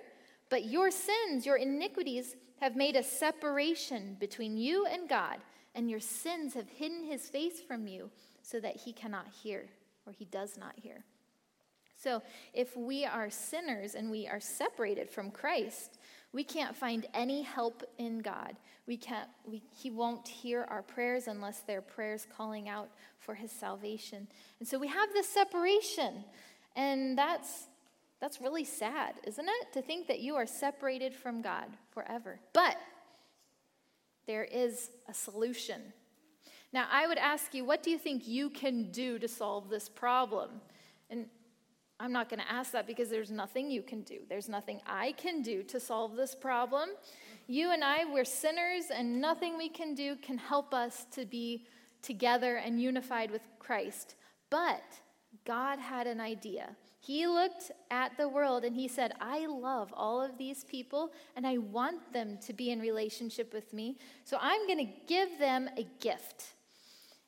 But 0.50 0.66
your 0.66 0.90
sins, 0.90 1.44
your 1.44 1.56
iniquities, 1.56 2.36
have 2.60 2.76
made 2.76 2.96
a 2.96 3.02
separation 3.02 4.16
between 4.18 4.56
you 4.56 4.86
and 4.86 5.08
God, 5.08 5.38
and 5.74 5.90
your 5.90 6.00
sins 6.00 6.54
have 6.54 6.68
hidden 6.68 7.04
his 7.04 7.28
face 7.28 7.60
from 7.60 7.86
you 7.86 8.10
so 8.42 8.60
that 8.60 8.76
he 8.76 8.92
cannot 8.92 9.26
hear, 9.42 9.66
or 10.06 10.12
he 10.12 10.24
does 10.26 10.56
not 10.56 10.74
hear. 10.76 11.04
So, 11.98 12.22
if 12.52 12.76
we 12.76 13.04
are 13.06 13.30
sinners 13.30 13.94
and 13.94 14.10
we 14.10 14.28
are 14.28 14.40
separated 14.40 15.10
from 15.10 15.30
Christ, 15.30 15.98
we 16.36 16.44
can't 16.44 16.76
find 16.76 17.06
any 17.14 17.40
help 17.40 17.82
in 17.96 18.18
God. 18.18 18.56
We 18.86 18.98
can't, 18.98 19.28
we, 19.46 19.62
he 19.74 19.90
won't 19.90 20.28
hear 20.28 20.66
our 20.68 20.82
prayers 20.82 21.28
unless 21.28 21.60
they're 21.60 21.80
prayers 21.80 22.26
calling 22.36 22.68
out 22.68 22.90
for 23.18 23.34
his 23.34 23.50
salvation. 23.50 24.28
And 24.60 24.68
so 24.68 24.78
we 24.78 24.86
have 24.88 25.12
this 25.14 25.26
separation. 25.28 26.24
And 26.76 27.16
that's 27.16 27.68
that's 28.20 28.40
really 28.40 28.64
sad, 28.64 29.14
isn't 29.26 29.48
it? 29.48 29.72
To 29.72 29.82
think 29.82 30.08
that 30.08 30.20
you 30.20 30.36
are 30.36 30.46
separated 30.46 31.14
from 31.14 31.40
God 31.40 31.66
forever. 31.90 32.38
But 32.52 32.76
there 34.26 34.44
is 34.44 34.90
a 35.08 35.14
solution. 35.14 35.80
Now, 36.70 36.86
I 36.90 37.06
would 37.06 37.18
ask 37.18 37.54
you, 37.54 37.64
what 37.64 37.82
do 37.82 37.90
you 37.90 37.98
think 37.98 38.28
you 38.28 38.50
can 38.50 38.90
do 38.90 39.18
to 39.18 39.28
solve 39.28 39.70
this 39.70 39.88
problem? 39.88 40.50
And 41.08 41.26
I'm 41.98 42.12
not 42.12 42.28
going 42.28 42.40
to 42.40 42.52
ask 42.52 42.72
that 42.72 42.86
because 42.86 43.08
there's 43.08 43.30
nothing 43.30 43.70
you 43.70 43.82
can 43.82 44.02
do. 44.02 44.18
There's 44.28 44.48
nothing 44.48 44.80
I 44.86 45.12
can 45.12 45.42
do 45.42 45.62
to 45.64 45.80
solve 45.80 46.14
this 46.14 46.34
problem. 46.34 46.90
You 47.46 47.72
and 47.72 47.82
I, 47.82 48.04
we're 48.04 48.24
sinners, 48.24 48.86
and 48.94 49.20
nothing 49.20 49.56
we 49.56 49.68
can 49.68 49.94
do 49.94 50.16
can 50.16 50.36
help 50.36 50.74
us 50.74 51.06
to 51.12 51.24
be 51.24 51.66
together 52.02 52.56
and 52.56 52.80
unified 52.80 53.30
with 53.30 53.42
Christ. 53.58 54.16
But 54.50 54.82
God 55.44 55.78
had 55.78 56.06
an 56.06 56.20
idea. 56.20 56.76
He 57.00 57.26
looked 57.28 57.70
at 57.90 58.16
the 58.16 58.28
world 58.28 58.64
and 58.64 58.74
he 58.74 58.88
said, 58.88 59.12
I 59.20 59.46
love 59.46 59.94
all 59.96 60.20
of 60.20 60.36
these 60.38 60.64
people 60.64 61.12
and 61.36 61.46
I 61.46 61.58
want 61.58 62.12
them 62.12 62.36
to 62.46 62.52
be 62.52 62.72
in 62.72 62.80
relationship 62.80 63.54
with 63.54 63.72
me. 63.72 63.96
So 64.24 64.38
I'm 64.40 64.66
going 64.66 64.84
to 64.84 64.92
give 65.06 65.38
them 65.38 65.70
a 65.76 65.86
gift. 66.00 66.55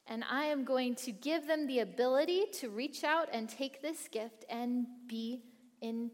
And 0.09 0.25
I 0.31 0.45
am 0.45 0.65
going 0.65 0.95
to 0.97 1.12
give 1.12 1.47
them 1.47 1.67
the 1.67 1.81
ability 1.81 2.47
to 2.55 2.71
reach 2.71 3.05
out 3.05 3.29
and 3.33 3.49
take 3.49 3.83
this 3.83 4.09
gift 4.09 4.45
and 4.49 4.87
be 5.07 5.43
in 5.83 6.11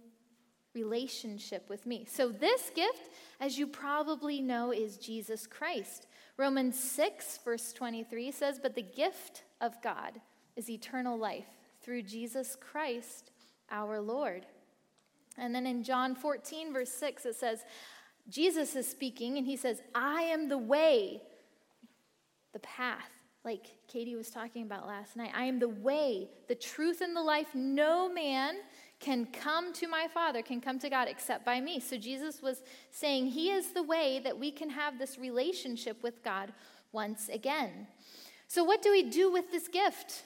relationship 0.74 1.68
with 1.68 1.86
me. 1.86 2.04
So, 2.10 2.28
this 2.28 2.70
gift, 2.74 3.10
as 3.40 3.56
you 3.56 3.66
probably 3.68 4.40
know, 4.40 4.72
is 4.72 4.96
Jesus 4.98 5.46
Christ. 5.46 6.08
Romans 6.36 6.76
6, 6.78 7.38
verse 7.44 7.72
23 7.72 8.32
says, 8.32 8.58
But 8.60 8.74
the 8.74 8.82
gift 8.82 9.44
of 9.60 9.80
God 9.82 10.20
is 10.56 10.68
eternal 10.68 11.16
life 11.16 11.46
through 11.80 12.02
Jesus 12.02 12.56
Christ 12.60 13.30
our 13.70 14.00
Lord. 14.00 14.46
And 15.38 15.54
then 15.54 15.66
in 15.66 15.84
John 15.84 16.14
14, 16.14 16.72
verse 16.72 16.90
6, 16.90 17.26
it 17.26 17.36
says, 17.36 17.64
Jesus 18.28 18.74
is 18.74 18.88
speaking, 18.88 19.36
and 19.36 19.46
he 19.46 19.56
says, 19.56 19.82
I 19.94 20.22
am 20.22 20.48
the 20.48 20.58
way, 20.58 21.22
the 22.52 22.60
path, 22.60 23.10
like 23.44 23.76
Katie 23.88 24.16
was 24.16 24.30
talking 24.30 24.62
about 24.62 24.86
last 24.86 25.16
night. 25.16 25.30
I 25.34 25.44
am 25.44 25.58
the 25.58 25.68
way, 25.68 26.28
the 26.48 26.54
truth, 26.54 27.00
and 27.02 27.14
the 27.14 27.22
life. 27.22 27.48
No 27.54 28.08
man 28.08 28.56
can 29.00 29.26
come 29.26 29.72
to 29.74 29.86
my 29.86 30.06
Father, 30.12 30.40
can 30.40 30.62
come 30.62 30.78
to 30.78 30.88
God 30.88 31.08
except 31.08 31.44
by 31.44 31.60
me. 31.60 31.78
So 31.78 31.98
Jesus 31.98 32.40
was 32.40 32.62
saying 32.90 33.26
he 33.26 33.50
is 33.50 33.72
the 33.72 33.82
way 33.82 34.20
that 34.24 34.38
we 34.38 34.50
can 34.50 34.70
have 34.70 34.98
this 34.98 35.18
relationship 35.18 36.02
with 36.02 36.22
God 36.24 36.52
once 36.92 37.28
again. 37.28 37.86
So, 38.48 38.64
what 38.64 38.82
do 38.82 38.90
we 38.90 39.02
do 39.02 39.30
with 39.30 39.50
this 39.50 39.68
gift? 39.68 40.22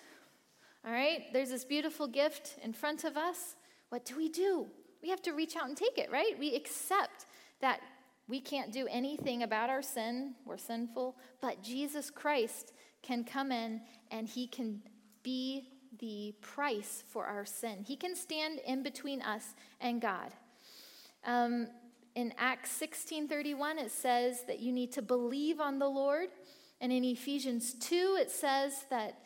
All 0.86 0.92
right, 0.92 1.24
there's 1.32 1.50
this 1.50 1.64
beautiful 1.64 2.06
gift 2.06 2.56
in 2.62 2.72
front 2.72 3.04
of 3.04 3.16
us. 3.16 3.56
What 3.88 4.04
do 4.04 4.16
we 4.16 4.28
do? 4.28 4.66
We 5.02 5.08
have 5.08 5.22
to 5.22 5.32
reach 5.32 5.56
out 5.56 5.66
and 5.66 5.76
take 5.76 5.98
it, 5.98 6.10
right? 6.10 6.38
We 6.38 6.54
accept 6.54 7.26
that 7.60 7.80
we 8.28 8.40
can't 8.40 8.72
do 8.72 8.86
anything 8.90 9.42
about 9.42 9.70
our 9.70 9.82
sin, 9.82 10.34
we're 10.44 10.58
sinful, 10.58 11.16
but 11.40 11.62
Jesus 11.62 12.10
Christ 12.10 12.72
can 13.02 13.24
come 13.24 13.52
in 13.52 13.80
and 14.10 14.28
he 14.28 14.46
can 14.46 14.82
be 15.22 15.68
the 15.98 16.34
price 16.40 17.02
for 17.08 17.26
our 17.26 17.44
sin. 17.44 17.84
He 17.86 17.96
can 17.96 18.14
stand 18.14 18.60
in 18.66 18.82
between 18.82 19.22
us 19.22 19.54
and 19.80 20.00
God. 20.00 20.32
Um, 21.24 21.68
in 22.14 22.32
Acts 22.38 22.70
16:31 22.70 23.78
it 23.78 23.90
says 23.90 24.44
that 24.44 24.60
you 24.60 24.72
need 24.72 24.92
to 24.92 25.02
believe 25.02 25.60
on 25.60 25.78
the 25.78 25.88
Lord, 25.88 26.30
and 26.80 26.92
in 26.92 27.04
Ephesians 27.04 27.74
2 27.74 28.18
it 28.20 28.30
says 28.30 28.84
that 28.90 29.22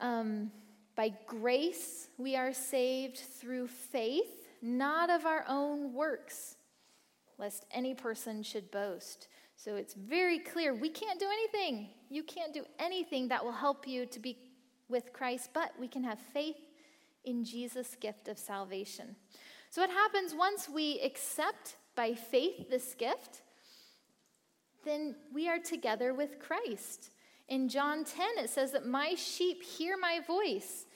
um, 0.00 0.50
by 0.98 1.12
grace, 1.26 2.08
we 2.18 2.34
are 2.34 2.52
saved 2.52 3.18
through 3.18 3.68
faith, 3.68 4.48
not 4.60 5.10
of 5.10 5.26
our 5.26 5.44
own 5.48 5.92
works, 5.92 6.56
lest 7.38 7.64
any 7.70 7.94
person 7.94 8.42
should 8.42 8.70
boast. 8.72 9.28
So 9.58 9.74
it's 9.74 9.94
very 9.94 10.38
clear 10.38 10.72
we 10.72 10.88
can't 10.88 11.18
do 11.18 11.26
anything. 11.26 11.88
You 12.08 12.22
can't 12.22 12.54
do 12.54 12.64
anything 12.78 13.26
that 13.28 13.44
will 13.44 13.52
help 13.52 13.88
you 13.88 14.06
to 14.06 14.20
be 14.20 14.38
with 14.88 15.12
Christ, 15.12 15.50
but 15.52 15.72
we 15.80 15.88
can 15.88 16.04
have 16.04 16.20
faith 16.32 16.56
in 17.24 17.44
Jesus' 17.44 17.96
gift 18.00 18.28
of 18.28 18.38
salvation. 18.38 19.16
So, 19.70 19.82
what 19.82 19.90
happens 19.90 20.32
once 20.32 20.68
we 20.68 21.00
accept 21.00 21.76
by 21.96 22.14
faith 22.14 22.70
this 22.70 22.94
gift? 22.94 23.42
Then 24.84 25.16
we 25.34 25.48
are 25.48 25.58
together 25.58 26.14
with 26.14 26.38
Christ. 26.38 27.10
In 27.48 27.68
John 27.68 28.04
10, 28.04 28.26
it 28.38 28.50
says 28.50 28.70
that 28.72 28.86
my 28.86 29.14
sheep 29.16 29.62
hear 29.64 29.96
my 29.98 30.20
voice, 30.24 30.86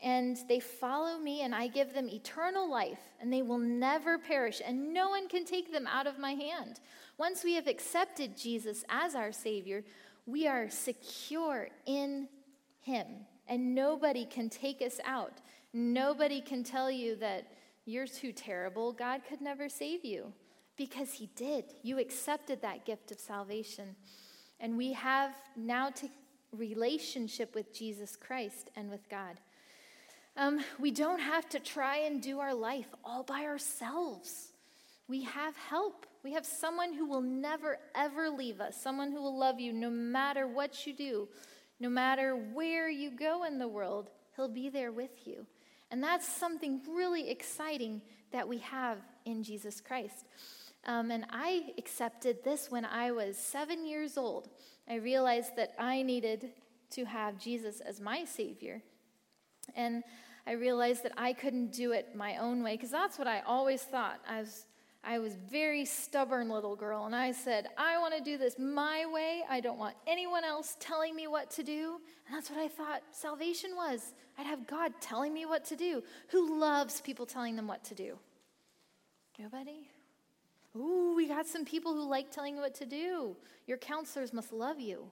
and 0.00 0.38
they 0.48 0.60
follow 0.60 1.18
me, 1.18 1.42
and 1.42 1.52
I 1.52 1.66
give 1.66 1.92
them 1.92 2.08
eternal 2.08 2.70
life, 2.70 3.00
and 3.20 3.32
they 3.32 3.42
will 3.42 3.58
never 3.58 4.18
perish, 4.18 4.62
and 4.64 4.94
no 4.94 5.08
one 5.08 5.28
can 5.28 5.44
take 5.44 5.72
them 5.72 5.88
out 5.88 6.06
of 6.06 6.18
my 6.18 6.32
hand. 6.32 6.78
Once 7.16 7.44
we 7.44 7.54
have 7.54 7.66
accepted 7.66 8.36
Jesus 8.36 8.84
as 8.88 9.14
our 9.14 9.32
Savior, 9.32 9.84
we 10.26 10.46
are 10.46 10.68
secure 10.68 11.68
in 11.86 12.28
Him. 12.80 13.06
And 13.46 13.74
nobody 13.74 14.24
can 14.24 14.48
take 14.48 14.80
us 14.80 14.98
out. 15.04 15.40
Nobody 15.72 16.40
can 16.40 16.64
tell 16.64 16.90
you 16.90 17.16
that 17.16 17.46
you're 17.84 18.06
too 18.06 18.32
terrible. 18.32 18.92
God 18.92 19.20
could 19.28 19.40
never 19.40 19.68
save 19.68 20.04
you 20.04 20.32
because 20.76 21.12
He 21.12 21.28
did. 21.36 21.64
You 21.82 21.98
accepted 21.98 22.62
that 22.62 22.84
gift 22.84 23.10
of 23.10 23.20
salvation. 23.20 23.94
And 24.60 24.76
we 24.76 24.92
have 24.94 25.34
now 25.56 25.90
to 25.90 26.08
relationship 26.52 27.54
with 27.54 27.74
Jesus 27.74 28.16
Christ 28.16 28.70
and 28.76 28.88
with 28.90 29.08
God. 29.08 29.40
Um, 30.36 30.60
we 30.80 30.90
don't 30.90 31.20
have 31.20 31.48
to 31.50 31.60
try 31.60 31.98
and 31.98 32.20
do 32.20 32.40
our 32.40 32.54
life 32.54 32.88
all 33.04 33.22
by 33.22 33.44
ourselves. 33.44 34.52
We 35.06 35.22
have 35.22 35.56
help. 35.56 36.06
We 36.24 36.32
have 36.32 36.46
someone 36.46 36.94
who 36.94 37.06
will 37.06 37.20
never, 37.20 37.78
ever 37.94 38.30
leave 38.30 38.60
us, 38.60 38.80
someone 38.80 39.12
who 39.12 39.20
will 39.20 39.38
love 39.38 39.60
you 39.60 39.74
no 39.74 39.90
matter 39.90 40.48
what 40.48 40.86
you 40.86 40.94
do, 40.94 41.28
no 41.78 41.90
matter 41.90 42.34
where 42.34 42.88
you 42.88 43.10
go 43.10 43.44
in 43.44 43.58
the 43.58 43.68
world. 43.68 44.08
He'll 44.34 44.48
be 44.48 44.70
there 44.70 44.90
with 44.90 45.26
you. 45.26 45.46
And 45.90 46.02
that's 46.02 46.26
something 46.26 46.80
really 46.90 47.28
exciting 47.28 48.00
that 48.32 48.48
we 48.48 48.58
have 48.58 48.98
in 49.26 49.42
Jesus 49.42 49.82
Christ. 49.82 50.24
Um, 50.86 51.10
and 51.10 51.26
I 51.30 51.72
accepted 51.78 52.42
this 52.42 52.70
when 52.70 52.86
I 52.86 53.12
was 53.12 53.36
seven 53.36 53.86
years 53.86 54.16
old. 54.16 54.48
I 54.88 54.96
realized 54.96 55.56
that 55.56 55.72
I 55.78 56.02
needed 56.02 56.50
to 56.92 57.04
have 57.04 57.38
Jesus 57.38 57.80
as 57.80 58.00
my 58.00 58.24
Savior. 58.24 58.82
And 59.76 60.02
I 60.46 60.52
realized 60.52 61.04
that 61.04 61.12
I 61.16 61.32
couldn't 61.32 61.72
do 61.72 61.92
it 61.92 62.14
my 62.14 62.38
own 62.38 62.62
way 62.62 62.76
because 62.76 62.90
that's 62.90 63.18
what 63.18 63.28
I 63.28 63.40
always 63.40 63.82
thought. 63.82 64.20
I 64.28 64.40
was, 64.40 64.66
I 65.06 65.18
was 65.18 65.34
very 65.34 65.84
stubborn 65.84 66.48
little 66.48 66.74
girl, 66.76 67.04
and 67.04 67.14
I 67.14 67.32
said, 67.32 67.68
I 67.76 67.98
want 67.98 68.16
to 68.16 68.22
do 68.22 68.38
this 68.38 68.58
my 68.58 69.04
way. 69.12 69.42
I 69.48 69.60
don't 69.60 69.78
want 69.78 69.94
anyone 70.06 70.44
else 70.44 70.76
telling 70.80 71.14
me 71.14 71.26
what 71.26 71.50
to 71.52 71.62
do. 71.62 72.00
And 72.26 72.34
that's 72.34 72.50
what 72.50 72.58
I 72.58 72.68
thought 72.68 73.02
salvation 73.10 73.76
was. 73.76 74.14
I'd 74.38 74.46
have 74.46 74.66
God 74.66 74.92
telling 75.00 75.34
me 75.34 75.44
what 75.46 75.64
to 75.66 75.76
do. 75.76 76.02
Who 76.28 76.58
loves 76.58 77.00
people 77.00 77.26
telling 77.26 77.54
them 77.54 77.66
what 77.66 77.84
to 77.84 77.94
do? 77.94 78.18
Nobody? 79.38 79.88
Ooh, 80.76 81.14
we 81.16 81.28
got 81.28 81.46
some 81.46 81.64
people 81.64 81.92
who 81.92 82.08
like 82.08 82.30
telling 82.30 82.56
you 82.56 82.62
what 82.62 82.74
to 82.76 82.86
do. 82.86 83.36
Your 83.66 83.78
counselors 83.78 84.32
must 84.32 84.52
love 84.52 84.80
you. 84.80 85.04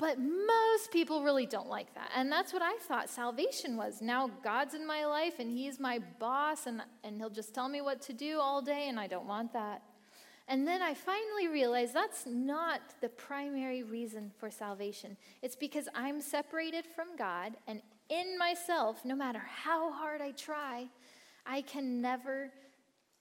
But 0.00 0.18
most 0.18 0.90
people 0.90 1.22
really 1.22 1.44
don't 1.44 1.68
like 1.68 1.94
that. 1.94 2.10
And 2.16 2.32
that's 2.32 2.54
what 2.54 2.62
I 2.62 2.78
thought 2.78 3.10
salvation 3.10 3.76
was. 3.76 4.00
Now 4.00 4.30
God's 4.42 4.72
in 4.72 4.86
my 4.86 5.04
life 5.04 5.34
and 5.38 5.50
He's 5.50 5.78
my 5.78 6.00
boss 6.18 6.66
and, 6.66 6.80
and 7.04 7.18
He'll 7.18 7.28
just 7.28 7.54
tell 7.54 7.68
me 7.68 7.82
what 7.82 8.00
to 8.02 8.14
do 8.14 8.40
all 8.40 8.62
day, 8.62 8.88
and 8.88 8.98
I 8.98 9.06
don't 9.06 9.26
want 9.26 9.52
that. 9.52 9.82
And 10.48 10.66
then 10.66 10.80
I 10.80 10.94
finally 10.94 11.48
realized 11.48 11.92
that's 11.92 12.24
not 12.26 12.80
the 13.02 13.10
primary 13.10 13.82
reason 13.82 14.32
for 14.38 14.50
salvation. 14.50 15.18
It's 15.42 15.54
because 15.54 15.86
I'm 15.94 16.22
separated 16.22 16.86
from 16.86 17.14
God, 17.18 17.52
and 17.68 17.82
in 18.08 18.38
myself, 18.38 19.04
no 19.04 19.14
matter 19.14 19.38
how 19.38 19.92
hard 19.92 20.22
I 20.22 20.32
try, 20.32 20.88
I 21.46 21.60
can 21.62 22.00
never 22.00 22.50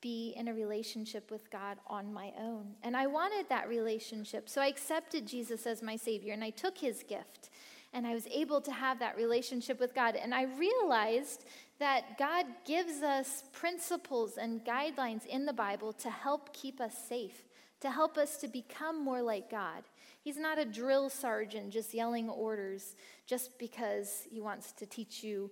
be 0.02 0.34
in 0.38 0.48
a 0.48 0.54
relationship 0.54 1.32
with 1.32 1.50
God 1.52 1.78
on 1.88 2.14
my 2.14 2.32
own. 2.40 2.76
And 2.84 2.96
I 2.96 3.08
wanted 3.08 3.48
that 3.50 3.68
relationship. 3.68 4.50
So 4.50 4.62
I 4.62 4.68
accepted 4.68 5.28
Jesus 5.28 5.66
as 5.66 5.82
my 5.82 5.96
Savior 5.96 6.34
and 6.34 6.44
I 6.44 6.50
took 6.50 6.78
His 6.78 7.04
gift. 7.04 7.50
And 7.92 8.06
I 8.06 8.14
was 8.14 8.28
able 8.28 8.62
to 8.62 8.72
have 8.72 9.00
that 9.00 9.18
relationship 9.18 9.80
with 9.80 9.96
God. 9.96 10.16
And 10.16 10.34
I 10.34 10.44
realized 10.44 11.46
that 11.80 12.18
God 12.20 12.46
gives 12.66 13.02
us 13.02 13.44
principles 13.52 14.38
and 14.38 14.64
guidelines 14.64 15.26
in 15.26 15.46
the 15.46 15.54
Bible 15.54 15.94
to 15.94 16.10
help 16.10 16.54
keep 16.54 16.80
us 16.80 16.96
safe, 17.08 17.46
to 17.82 17.90
help 17.90 18.18
us 18.18 18.38
to 18.38 18.48
become 18.48 19.04
more 19.04 19.22
like 19.22 19.50
God. 19.50 19.84
He's 20.22 20.38
not 20.38 20.60
a 20.60 20.66
drill 20.66 21.10
sergeant 21.10 21.72
just 21.72 21.94
yelling 21.94 22.30
orders 22.30 22.96
just 23.26 23.58
because 23.58 24.28
he 24.30 24.40
wants 24.40 24.72
to 24.74 24.86
teach 24.86 25.24
you 25.24 25.50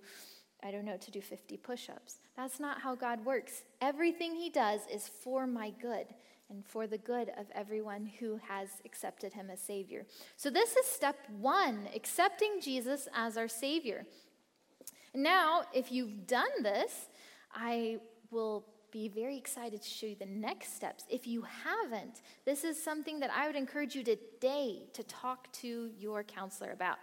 I 0.62 0.70
don't 0.70 0.84
know, 0.84 0.96
to 0.96 1.10
do 1.10 1.20
50 1.20 1.56
push 1.58 1.88
ups. 1.88 2.16
That's 2.38 2.60
not 2.60 2.82
how 2.82 2.94
God 2.94 3.24
works. 3.24 3.64
Everything 3.80 4.36
He 4.36 4.48
does 4.48 4.82
is 4.88 5.08
for 5.08 5.44
my 5.44 5.70
good 5.82 6.06
and 6.48 6.64
for 6.64 6.86
the 6.86 6.96
good 6.96 7.30
of 7.36 7.46
everyone 7.52 8.08
who 8.20 8.38
has 8.46 8.68
accepted 8.84 9.32
Him 9.32 9.50
as 9.50 9.60
Savior. 9.60 10.06
So, 10.36 10.48
this 10.48 10.76
is 10.76 10.86
step 10.86 11.16
one 11.40 11.88
accepting 11.96 12.60
Jesus 12.62 13.08
as 13.12 13.36
our 13.36 13.48
Savior. 13.48 14.06
Now, 15.12 15.62
if 15.74 15.90
you've 15.90 16.28
done 16.28 16.62
this, 16.62 17.08
I 17.52 17.98
will 18.30 18.64
be 18.92 19.08
very 19.08 19.36
excited 19.36 19.82
to 19.82 19.88
show 19.88 20.06
you 20.06 20.16
the 20.16 20.26
next 20.26 20.76
steps. 20.76 21.06
If 21.10 21.26
you 21.26 21.42
haven't, 21.42 22.22
this 22.44 22.62
is 22.62 22.80
something 22.80 23.18
that 23.18 23.32
I 23.34 23.48
would 23.48 23.56
encourage 23.56 23.96
you 23.96 24.04
today 24.04 24.84
to 24.92 25.02
talk 25.02 25.52
to 25.54 25.90
your 25.98 26.22
counselor 26.22 26.70
about. 26.70 26.98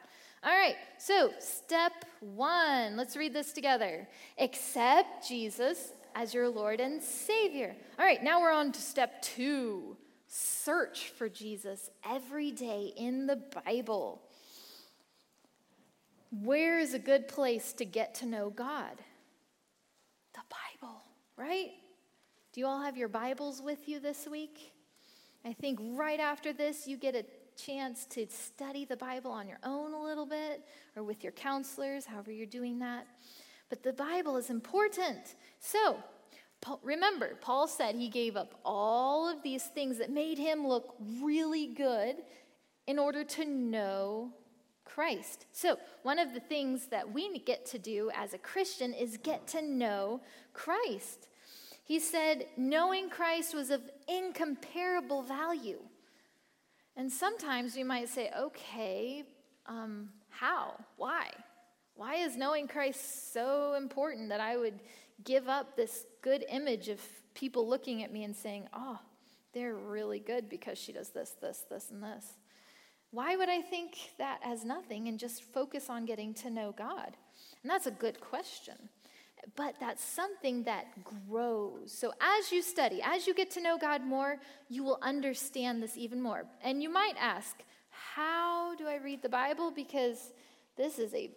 All 0.45 0.51
right, 0.51 0.75
so 0.99 1.31
step 1.39 2.05
one, 2.19 2.95
let's 2.95 3.17
read 3.17 3.33
this 3.33 3.51
together. 3.51 4.07
Accept 4.37 5.27
Jesus 5.27 5.93
as 6.13 6.35
your 6.35 6.49
Lord 6.49 6.79
and 6.79 7.01
Savior. 7.01 7.75
All 7.97 8.05
right, 8.05 8.23
now 8.23 8.39
we're 8.39 8.51
on 8.51 8.71
to 8.71 8.79
step 8.79 9.23
two 9.23 9.97
search 10.27 11.09
for 11.17 11.29
Jesus 11.29 11.89
every 12.07 12.51
day 12.51 12.93
in 12.95 13.25
the 13.25 13.41
Bible. 13.65 14.21
Where 16.43 16.77
is 16.79 16.93
a 16.93 16.99
good 16.99 17.27
place 17.27 17.73
to 17.73 17.85
get 17.85 18.13
to 18.15 18.27
know 18.27 18.51
God? 18.51 18.97
The 20.33 20.41
Bible, 20.81 21.01
right? 21.37 21.71
Do 22.53 22.59
you 22.59 22.67
all 22.67 22.81
have 22.81 22.97
your 22.97 23.07
Bibles 23.07 23.61
with 23.61 23.87
you 23.87 23.99
this 23.99 24.27
week? 24.29 24.73
I 25.43 25.53
think 25.53 25.79
right 25.81 26.19
after 26.19 26.53
this, 26.53 26.87
you 26.87 26.97
get 26.97 27.15
a 27.15 27.25
chance 27.55 28.05
to 28.05 28.27
study 28.29 28.85
the 28.85 28.97
Bible 28.97 29.31
on 29.31 29.47
your 29.47 29.59
own 29.63 29.93
a 29.93 30.03
little 30.03 30.25
bit 30.25 30.63
or 30.95 31.03
with 31.03 31.23
your 31.23 31.31
counselors, 31.33 32.05
however 32.05 32.31
you're 32.31 32.45
doing 32.45 32.79
that. 32.79 33.07
But 33.69 33.83
the 33.83 33.93
Bible 33.93 34.37
is 34.37 34.49
important. 34.49 35.35
So, 35.59 35.97
remember, 36.83 37.35
Paul 37.41 37.67
said 37.67 37.95
he 37.95 38.09
gave 38.09 38.35
up 38.35 38.59
all 38.63 39.27
of 39.27 39.43
these 39.43 39.63
things 39.63 39.97
that 39.97 40.11
made 40.11 40.37
him 40.37 40.67
look 40.67 40.95
really 41.21 41.67
good 41.67 42.17
in 42.87 42.99
order 42.99 43.23
to 43.23 43.45
know 43.45 44.31
Christ. 44.83 45.47
So, 45.51 45.77
one 46.03 46.19
of 46.19 46.33
the 46.33 46.39
things 46.39 46.87
that 46.87 47.11
we 47.11 47.39
get 47.39 47.65
to 47.67 47.79
do 47.79 48.11
as 48.15 48.33
a 48.33 48.37
Christian 48.37 48.93
is 48.93 49.17
get 49.17 49.47
to 49.47 49.61
know 49.61 50.21
Christ. 50.53 51.27
He 51.83 51.99
said, 51.99 52.47
knowing 52.57 53.09
Christ 53.09 53.53
was 53.53 53.69
of 53.69 53.81
incomparable 54.07 55.21
value. 55.21 55.79
And 56.97 57.11
sometimes 57.11 57.75
we 57.75 57.83
might 57.83 58.09
say, 58.09 58.31
okay, 58.37 59.23
um, 59.65 60.09
how? 60.29 60.75
Why? 60.97 61.29
Why 61.95 62.15
is 62.15 62.37
knowing 62.37 62.67
Christ 62.67 63.33
so 63.33 63.73
important 63.73 64.29
that 64.29 64.39
I 64.39 64.57
would 64.57 64.79
give 65.23 65.47
up 65.47 65.75
this 65.75 66.05
good 66.21 66.45
image 66.49 66.89
of 66.89 67.01
people 67.33 67.67
looking 67.67 68.03
at 68.03 68.11
me 68.11 68.23
and 68.23 68.35
saying, 68.35 68.67
oh, 68.73 68.99
they're 69.53 69.75
really 69.75 70.19
good 70.19 70.49
because 70.49 70.77
she 70.77 70.91
does 70.91 71.09
this, 71.09 71.35
this, 71.41 71.63
this, 71.69 71.89
and 71.91 72.03
this? 72.03 72.25
Why 73.11 73.35
would 73.37 73.49
I 73.49 73.61
think 73.61 73.95
that 74.17 74.39
as 74.43 74.65
nothing 74.65 75.07
and 75.07 75.17
just 75.17 75.43
focus 75.43 75.89
on 75.89 76.05
getting 76.05 76.33
to 76.35 76.49
know 76.49 76.73
God? 76.77 77.15
And 77.61 77.69
that's 77.69 77.87
a 77.87 77.91
good 77.91 78.19
question 78.19 78.75
but 79.55 79.75
that's 79.79 80.03
something 80.03 80.63
that 80.63 80.87
grows. 81.03 81.91
So 81.91 82.13
as 82.19 82.51
you 82.51 82.61
study, 82.61 83.01
as 83.03 83.27
you 83.27 83.33
get 83.33 83.51
to 83.51 83.61
know 83.61 83.77
God 83.77 84.03
more, 84.03 84.37
you 84.69 84.83
will 84.83 84.99
understand 85.01 85.81
this 85.81 85.97
even 85.97 86.21
more. 86.21 86.45
And 86.63 86.81
you 86.81 86.89
might 86.89 87.15
ask, 87.19 87.55
how 87.89 88.75
do 88.75 88.87
I 88.87 88.97
read 88.97 89.21
the 89.21 89.29
Bible? 89.29 89.71
Because 89.71 90.33
this 90.77 90.99
is 90.99 91.13
a 91.13 91.31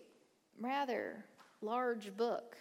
rather 0.61 1.25
large 1.61 2.17
book. 2.17 2.57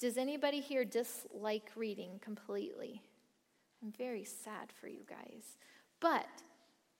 Does 0.00 0.16
anybody 0.16 0.60
here 0.60 0.84
dislike 0.84 1.70
reading 1.76 2.20
completely? 2.22 3.02
I'm 3.82 3.92
very 3.92 4.24
sad 4.24 4.72
for 4.80 4.88
you 4.88 5.04
guys. 5.08 5.56
But 6.00 6.26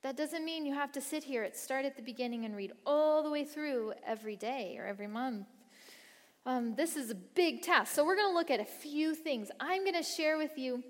that 0.03 0.17
doesn't 0.17 0.45
mean 0.45 0.67
you 0.67 0.75
have 0.75 0.93
to 0.93 1.01
sit 1.01 1.25
here 1.25 1.43
at 1.43 1.57
start 1.57 1.85
at 1.85 1.97
the 1.97 2.03
beginning 2.03 2.45
and 2.45 2.55
read 2.55 2.73
all 2.87 3.23
the 3.23 3.31
way 3.31 3.45
through 3.45 3.93
every 4.07 4.37
day 4.37 4.77
or 4.79 4.87
every 4.87 5.09
month 5.09 5.47
um, 6.47 6.75
this 6.77 6.97
is 6.97 7.11
a 7.11 7.15
big 7.15 7.63
task. 7.63 7.95
So, 7.95 8.05
we're 8.05 8.17
going 8.17 8.31
to 8.31 8.35
look 8.35 8.51
at 8.51 8.61
a 8.61 8.65
few 8.65 9.15
things. 9.15 9.51
I'm 9.61 9.83
going 9.83 9.95
to 9.95 10.03
share 10.03 10.39
with 10.39 10.57
you 10.57 10.83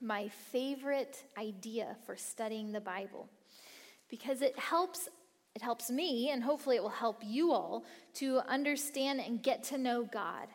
my 0.00 0.28
favorite 0.28 1.24
idea 1.38 1.96
for 2.04 2.16
studying 2.16 2.72
the 2.72 2.80
Bible 2.80 3.28
because 4.08 4.42
it 4.42 4.58
helps 4.58 5.08
it 5.54 5.62
helps 5.62 5.90
me 5.90 6.30
and 6.30 6.42
hopefully 6.42 6.76
it 6.76 6.82
will 6.82 6.88
help 6.88 7.22
you 7.24 7.52
all 7.52 7.84
to 8.14 8.38
understand 8.48 9.20
and 9.20 9.42
get 9.42 9.64
to 9.64 9.78
know 9.78 10.04
God. 10.04 10.46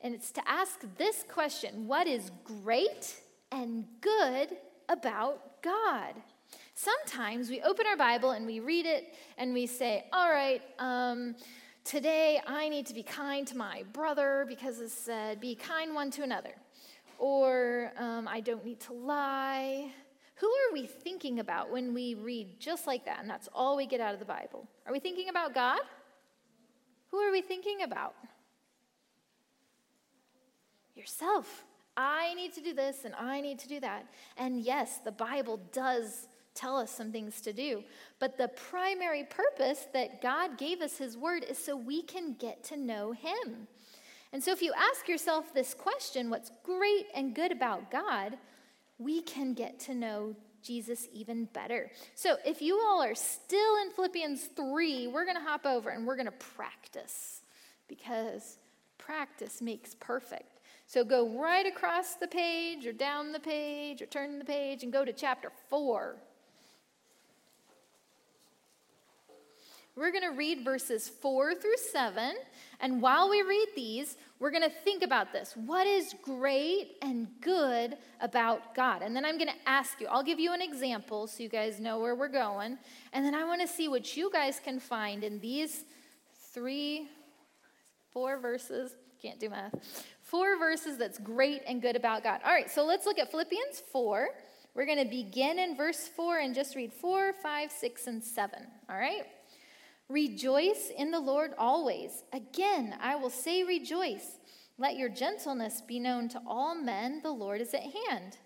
And 0.00 0.14
it's 0.14 0.30
to 0.32 0.48
ask 0.48 0.84
this 0.96 1.24
question, 1.28 1.88
what 1.88 2.06
is 2.06 2.30
great 2.44 3.20
and 3.50 3.84
good 4.00 4.56
about 4.88 5.60
God? 5.60 6.14
Sometimes 6.74 7.50
we 7.50 7.60
open 7.62 7.84
our 7.86 7.96
Bible 7.96 8.30
and 8.30 8.46
we 8.46 8.60
read 8.60 8.86
it 8.86 9.14
and 9.36 9.52
we 9.52 9.66
say, 9.66 10.04
all 10.12 10.30
right, 10.30 10.62
um, 10.78 11.34
Today, 11.88 12.38
I 12.46 12.68
need 12.68 12.84
to 12.88 12.92
be 12.92 13.02
kind 13.02 13.46
to 13.46 13.56
my 13.56 13.82
brother 13.94 14.44
because 14.46 14.78
it 14.78 14.90
said, 14.90 15.40
be 15.40 15.54
kind 15.54 15.94
one 15.94 16.10
to 16.10 16.22
another. 16.22 16.54
Or 17.18 17.92
um, 17.96 18.28
I 18.28 18.40
don't 18.40 18.62
need 18.62 18.78
to 18.80 18.92
lie. 18.92 19.90
Who 20.34 20.48
are 20.48 20.72
we 20.74 20.84
thinking 20.84 21.38
about 21.38 21.70
when 21.70 21.94
we 21.94 22.14
read 22.14 22.60
just 22.60 22.86
like 22.86 23.06
that 23.06 23.20
and 23.20 23.30
that's 23.30 23.48
all 23.54 23.74
we 23.74 23.86
get 23.86 24.02
out 24.02 24.12
of 24.12 24.20
the 24.20 24.26
Bible? 24.26 24.68
Are 24.86 24.92
we 24.92 24.98
thinking 24.98 25.30
about 25.30 25.54
God? 25.54 25.80
Who 27.10 27.16
are 27.20 27.32
we 27.32 27.40
thinking 27.40 27.80
about? 27.80 28.14
Yourself. 30.94 31.64
I 31.96 32.34
need 32.34 32.52
to 32.52 32.60
do 32.60 32.74
this 32.74 33.06
and 33.06 33.14
I 33.14 33.40
need 33.40 33.58
to 33.60 33.68
do 33.68 33.80
that. 33.80 34.04
And 34.36 34.60
yes, 34.60 34.98
the 35.06 35.12
Bible 35.12 35.58
does 35.72 36.28
tell 36.58 36.76
us 36.76 36.90
some 36.90 37.12
things 37.12 37.40
to 37.42 37.52
do. 37.52 37.84
But 38.18 38.36
the 38.36 38.48
primary 38.48 39.24
purpose 39.24 39.86
that 39.92 40.20
God 40.20 40.58
gave 40.58 40.80
us 40.80 40.98
His 40.98 41.16
Word 41.16 41.44
is 41.48 41.56
so 41.56 41.76
we 41.76 42.02
can 42.02 42.34
get 42.38 42.64
to 42.64 42.76
know 42.76 43.12
Him. 43.12 43.68
And 44.32 44.42
so 44.42 44.52
if 44.52 44.60
you 44.60 44.72
ask 44.76 45.08
yourself 45.08 45.54
this 45.54 45.72
question, 45.72 46.28
what's 46.28 46.50
great 46.64 47.06
and 47.14 47.34
good 47.34 47.52
about 47.52 47.90
God, 47.90 48.36
we 48.98 49.22
can 49.22 49.54
get 49.54 49.78
to 49.80 49.94
know 49.94 50.34
Jesus 50.62 51.06
even 51.12 51.46
better. 51.46 51.90
So 52.14 52.36
if 52.44 52.60
you 52.60 52.78
all 52.78 53.02
are 53.02 53.14
still 53.14 53.76
in 53.82 53.90
Philippians 53.92 54.46
3, 54.56 55.06
we're 55.06 55.24
going 55.24 55.36
to 55.36 55.42
hop 55.42 55.64
over 55.64 55.90
and 55.90 56.06
we're 56.06 56.16
going 56.16 56.26
to 56.26 56.32
practice 56.32 57.42
because 57.88 58.58
practice 58.98 59.62
makes 59.62 59.94
perfect. 59.94 60.60
So 60.86 61.04
go 61.04 61.28
right 61.38 61.66
across 61.66 62.14
the 62.14 62.26
page 62.26 62.86
or 62.86 62.92
down 62.92 63.32
the 63.32 63.40
page 63.40 64.02
or 64.02 64.06
turn 64.06 64.38
the 64.38 64.44
page 64.44 64.82
and 64.82 64.92
go 64.92 65.04
to 65.04 65.12
chapter 65.12 65.52
4. 65.70 66.16
We're 69.98 70.12
going 70.12 70.22
to 70.22 70.36
read 70.36 70.64
verses 70.64 71.08
4 71.08 71.56
through 71.56 71.76
7. 71.76 72.36
And 72.78 73.02
while 73.02 73.28
we 73.28 73.42
read 73.42 73.66
these, 73.74 74.16
we're 74.38 74.52
going 74.52 74.62
to 74.62 74.70
think 74.70 75.02
about 75.02 75.32
this. 75.32 75.54
What 75.56 75.88
is 75.88 76.14
great 76.22 76.98
and 77.02 77.26
good 77.40 77.96
about 78.20 78.76
God? 78.76 79.02
And 79.02 79.16
then 79.16 79.24
I'm 79.24 79.38
going 79.38 79.48
to 79.48 79.68
ask 79.68 80.00
you, 80.00 80.06
I'll 80.06 80.22
give 80.22 80.38
you 80.38 80.52
an 80.52 80.62
example 80.62 81.26
so 81.26 81.42
you 81.42 81.48
guys 81.48 81.80
know 81.80 81.98
where 81.98 82.14
we're 82.14 82.28
going. 82.28 82.78
And 83.12 83.24
then 83.26 83.34
I 83.34 83.42
want 83.42 83.60
to 83.60 83.66
see 83.66 83.88
what 83.88 84.16
you 84.16 84.30
guys 84.30 84.60
can 84.64 84.78
find 84.78 85.24
in 85.24 85.40
these 85.40 85.82
three, 86.54 87.08
four 88.12 88.38
verses. 88.38 88.92
Can't 89.20 89.40
do 89.40 89.50
math. 89.50 89.74
Four 90.22 90.60
verses 90.60 90.96
that's 90.96 91.18
great 91.18 91.62
and 91.66 91.82
good 91.82 91.96
about 91.96 92.22
God. 92.22 92.40
All 92.44 92.52
right, 92.52 92.70
so 92.70 92.84
let's 92.84 93.04
look 93.04 93.18
at 93.18 93.32
Philippians 93.32 93.82
4. 93.90 94.28
We're 94.76 94.86
going 94.86 95.02
to 95.02 95.10
begin 95.10 95.58
in 95.58 95.76
verse 95.76 96.06
4 96.06 96.38
and 96.38 96.54
just 96.54 96.76
read 96.76 96.92
4, 96.92 97.32
5, 97.32 97.72
6, 97.72 98.06
and 98.06 98.22
7. 98.22 98.60
All 98.88 98.96
right? 98.96 99.24
Rejoice 100.08 100.90
in 100.96 101.10
the 101.10 101.20
Lord 101.20 101.52
always. 101.58 102.24
Again, 102.32 102.94
I 103.00 103.16
will 103.16 103.30
say 103.30 103.62
rejoice. 103.62 104.38
Let 104.78 104.96
your 104.96 105.10
gentleness 105.10 105.82
be 105.86 105.98
known 105.98 106.28
to 106.30 106.40
all 106.46 106.74
men. 106.74 107.20
The 107.22 107.30
Lord 107.30 107.60
is 107.60 107.74
at 107.74 107.82
hand. 107.82 108.38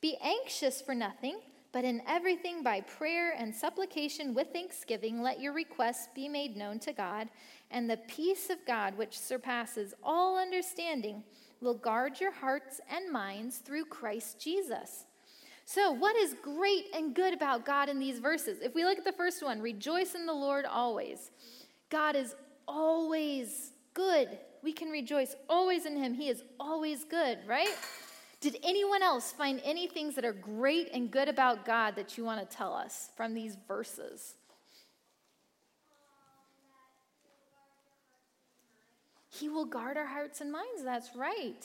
Be 0.00 0.18
anxious 0.22 0.82
for 0.82 0.94
nothing, 0.94 1.40
but 1.72 1.84
in 1.84 2.02
everything 2.06 2.62
by 2.62 2.82
prayer 2.82 3.34
and 3.36 3.54
supplication 3.54 4.34
with 4.34 4.52
thanksgiving, 4.52 5.22
let 5.22 5.40
your 5.40 5.52
requests 5.52 6.08
be 6.14 6.28
made 6.28 6.56
known 6.56 6.78
to 6.80 6.92
God 6.92 7.28
and 7.70 7.88
the 7.88 7.98
peace 8.08 8.50
of 8.50 8.64
God, 8.66 8.96
which 8.96 9.18
surpasses 9.18 9.94
all 10.02 10.38
understanding, 10.38 11.22
will 11.60 11.74
guard 11.74 12.20
your 12.20 12.32
hearts 12.32 12.80
and 12.90 13.10
minds 13.10 13.58
through 13.58 13.84
Christ 13.86 14.40
Jesus. 14.40 15.04
So, 15.70 15.92
what 15.92 16.16
is 16.16 16.34
great 16.40 16.86
and 16.94 17.14
good 17.14 17.34
about 17.34 17.66
God 17.66 17.90
in 17.90 17.98
these 17.98 18.20
verses? 18.20 18.60
If 18.62 18.74
we 18.74 18.86
look 18.86 18.96
at 18.96 19.04
the 19.04 19.12
first 19.12 19.42
one, 19.42 19.60
rejoice 19.60 20.14
in 20.14 20.24
the 20.24 20.32
Lord 20.32 20.64
always. 20.64 21.30
God 21.90 22.16
is 22.16 22.34
always 22.66 23.72
good. 23.92 24.38
We 24.62 24.72
can 24.72 24.88
rejoice 24.88 25.36
always 25.46 25.84
in 25.84 25.94
Him. 25.94 26.14
He 26.14 26.30
is 26.30 26.42
always 26.58 27.04
good, 27.04 27.40
right? 27.46 27.76
Did 28.40 28.56
anyone 28.64 29.02
else 29.02 29.30
find 29.30 29.60
any 29.62 29.86
things 29.88 30.14
that 30.14 30.24
are 30.24 30.32
great 30.32 30.88
and 30.94 31.10
good 31.10 31.28
about 31.28 31.66
God 31.66 31.96
that 31.96 32.16
you 32.16 32.24
want 32.24 32.40
to 32.40 32.56
tell 32.56 32.72
us 32.72 33.10
from 33.14 33.34
these 33.34 33.58
verses? 33.68 34.36
He 39.28 39.50
will 39.50 39.66
guard 39.66 39.98
our 39.98 40.06
hearts 40.06 40.40
and 40.40 40.50
minds. 40.50 40.82
That's 40.82 41.14
right. 41.14 41.62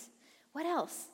What 0.51 0.65
else? 0.65 1.07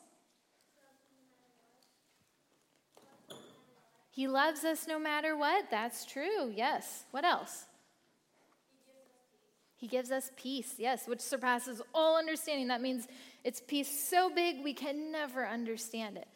He 4.20 4.28
loves 4.28 4.66
us 4.66 4.86
no 4.86 5.00
matter 5.00 5.38
what. 5.38 5.72
That's 5.72 6.04
true. 6.04 6.52
Yes. 6.54 7.06
What 7.12 7.24
else? 7.24 7.68
He 9.78 9.88
gives 9.88 10.12
us 10.12 10.30
peace, 10.36 10.74
yes, 10.78 11.08
which 11.08 11.22
surpasses 11.22 11.82
all 11.94 12.18
understanding. 12.18 12.68
That 12.68 12.82
means 12.82 13.08
it's 13.46 13.62
peace 13.66 13.88
so 13.88 14.30
big 14.30 14.62
we 14.62 14.74
can 14.74 15.14
never 15.14 15.48
understand 15.48 16.18
it. 16.18 16.28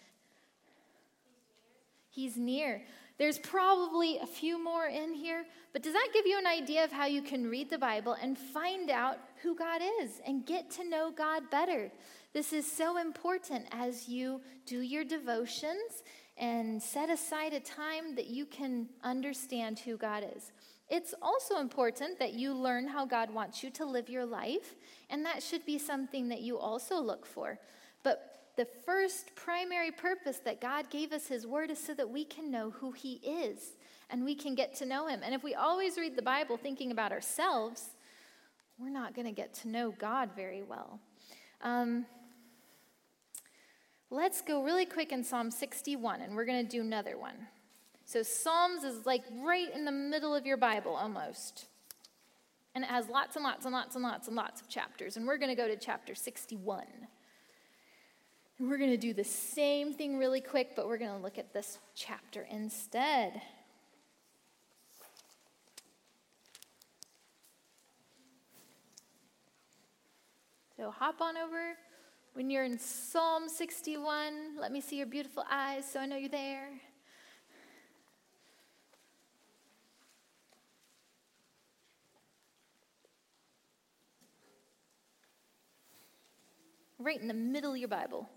He's 2.10 2.38
near. 2.38 2.84
There's 3.18 3.38
probably 3.38 4.18
a 4.18 4.28
few 4.28 4.64
more 4.64 4.86
in 4.86 5.14
here, 5.14 5.44
but 5.74 5.84
does 5.84 5.92
that 5.92 6.08
give 6.14 6.26
you 6.26 6.40
an 6.40 6.48
idea 6.48 6.86
of 6.86 6.92
how 6.94 7.08
you 7.08 7.22
can 7.22 7.50
read 7.50 7.70
the 7.70 7.78
Bible 7.78 8.14
and 8.14 8.38
find 8.38 8.90
out 8.90 9.18
who 9.42 9.58
God 9.58 9.82
is 10.02 10.22
and 10.26 10.46
get 10.46 10.72
to 10.72 10.90
know 10.90 11.12
God 11.12 11.52
better? 11.52 11.92
This 12.32 12.54
is 12.54 12.66
so 12.66 12.98
important 12.98 13.66
as 13.74 14.08
you 14.08 14.40
do 14.66 14.80
your 14.80 15.04
devotions 15.04 16.02
and 16.38 16.82
set 16.82 17.10
aside 17.10 17.54
a 17.54 17.60
time 17.60 18.16
that 18.16 18.28
you 18.28 18.46
can 18.46 18.90
understand 19.04 19.80
who 19.80 19.98
God 19.98 20.26
is. 20.36 20.52
It's 20.90 21.14
also 21.22 21.60
important 21.60 22.20
that 22.20 22.34
you 22.34 22.54
learn 22.54 22.88
how 22.88 23.06
God 23.06 23.34
wants 23.34 23.64
you 23.64 23.70
to 23.72 23.86
live 23.86 24.10
your 24.10 24.26
life, 24.26 24.76
and 25.10 25.26
that 25.26 25.42
should 25.42 25.66
be 25.66 25.78
something 25.78 26.30
that 26.30 26.42
you 26.42 26.58
also 26.58 27.00
look 27.00 27.26
for. 27.26 27.60
But 28.04 28.34
the 28.58 28.68
first 28.86 29.34
primary 29.36 29.92
purpose 29.92 30.38
that 30.46 30.62
God 30.62 30.90
gave 30.90 31.12
us 31.12 31.28
His 31.28 31.48
Word 31.48 31.72
is 31.72 31.84
so 31.84 31.94
that 31.96 32.10
we 32.10 32.26
can 32.26 32.52
know 32.52 32.70
who 32.70 32.92
He 32.92 33.14
is 33.14 33.74
and 34.10 34.24
we 34.24 34.36
can 34.36 34.54
get 34.54 34.76
to 34.76 34.86
know 34.86 35.08
Him. 35.08 35.22
And 35.24 35.34
if 35.34 35.44
we 35.44 35.56
always 35.56 35.98
read 35.98 36.16
the 36.16 36.22
Bible 36.22 36.58
thinking 36.58 36.92
about 36.92 37.12
ourselves, 37.12 37.96
we're 38.78 38.90
not 38.90 39.16
going 39.16 39.26
to 39.26 39.34
get 39.34 39.54
to 39.56 39.68
know 39.68 39.92
God 39.98 40.32
very 40.36 40.62
well. 40.62 41.00
Um, 41.62 42.06
let's 44.14 44.42
go 44.42 44.64
really 44.64 44.86
quick 44.86 45.12
in 45.12 45.24
Psalm 45.24 45.50
61, 45.50 46.22
and 46.22 46.36
we're 46.36 46.46
going 46.46 46.64
to 46.64 46.70
do 46.70 46.82
another 46.82 47.18
one. 47.18 47.48
So, 48.06 48.22
Psalms 48.22 48.84
is 48.84 49.06
like 49.06 49.24
right 49.42 49.74
in 49.74 49.86
the 49.86 49.92
middle 49.92 50.36
of 50.36 50.46
your 50.46 50.58
Bible 50.58 50.94
almost. 50.94 51.66
And 52.76 52.84
it 52.84 52.90
has 52.90 53.08
lots 53.08 53.36
and 53.36 53.44
lots 53.44 53.66
and 53.66 53.74
lots 53.74 53.96
and 53.96 54.04
lots 54.04 54.28
and 54.28 54.36
lots 54.36 54.62
of 54.62 54.68
chapters. 54.68 55.18
And 55.18 55.28
we're 55.28 55.38
going 55.38 55.50
to 55.50 55.56
go 55.56 55.68
to 55.68 55.76
chapter 55.76 56.16
61. 56.16 56.86
And 58.58 58.70
we're 58.70 58.78
going 58.78 58.92
to 58.92 58.98
do 58.98 59.14
the 59.14 59.24
same 59.24 59.94
thing 59.94 60.18
really 60.18 60.42
quick, 60.42 60.76
but 60.76 60.88
we're 60.88 60.98
going 60.98 61.16
to 61.16 61.22
look 61.22 61.38
at 61.38 61.54
this 61.54 61.80
chapter 61.96 62.48
instead. 62.50 63.42
So 70.78 70.92
hop 70.92 71.22
on 71.22 71.38
over. 71.38 71.78
When 72.34 72.50
you're 72.50 72.64
in 72.64 72.80
Psalm 72.80 73.48
61, 73.48 74.58
let 74.60 74.72
me 74.72 74.82
see 74.82 74.98
your 74.98 75.06
beautiful 75.06 75.44
eyes 75.52 75.86
so 75.90 76.00
I 76.00 76.08
know 76.08 76.16
you're 76.16 76.30
there. 76.30 76.68
Right 86.98 87.22
in 87.22 87.28
the 87.28 87.36
middle 87.36 87.74
of 87.74 87.78
your 87.78 87.88
Bible. 87.88 88.28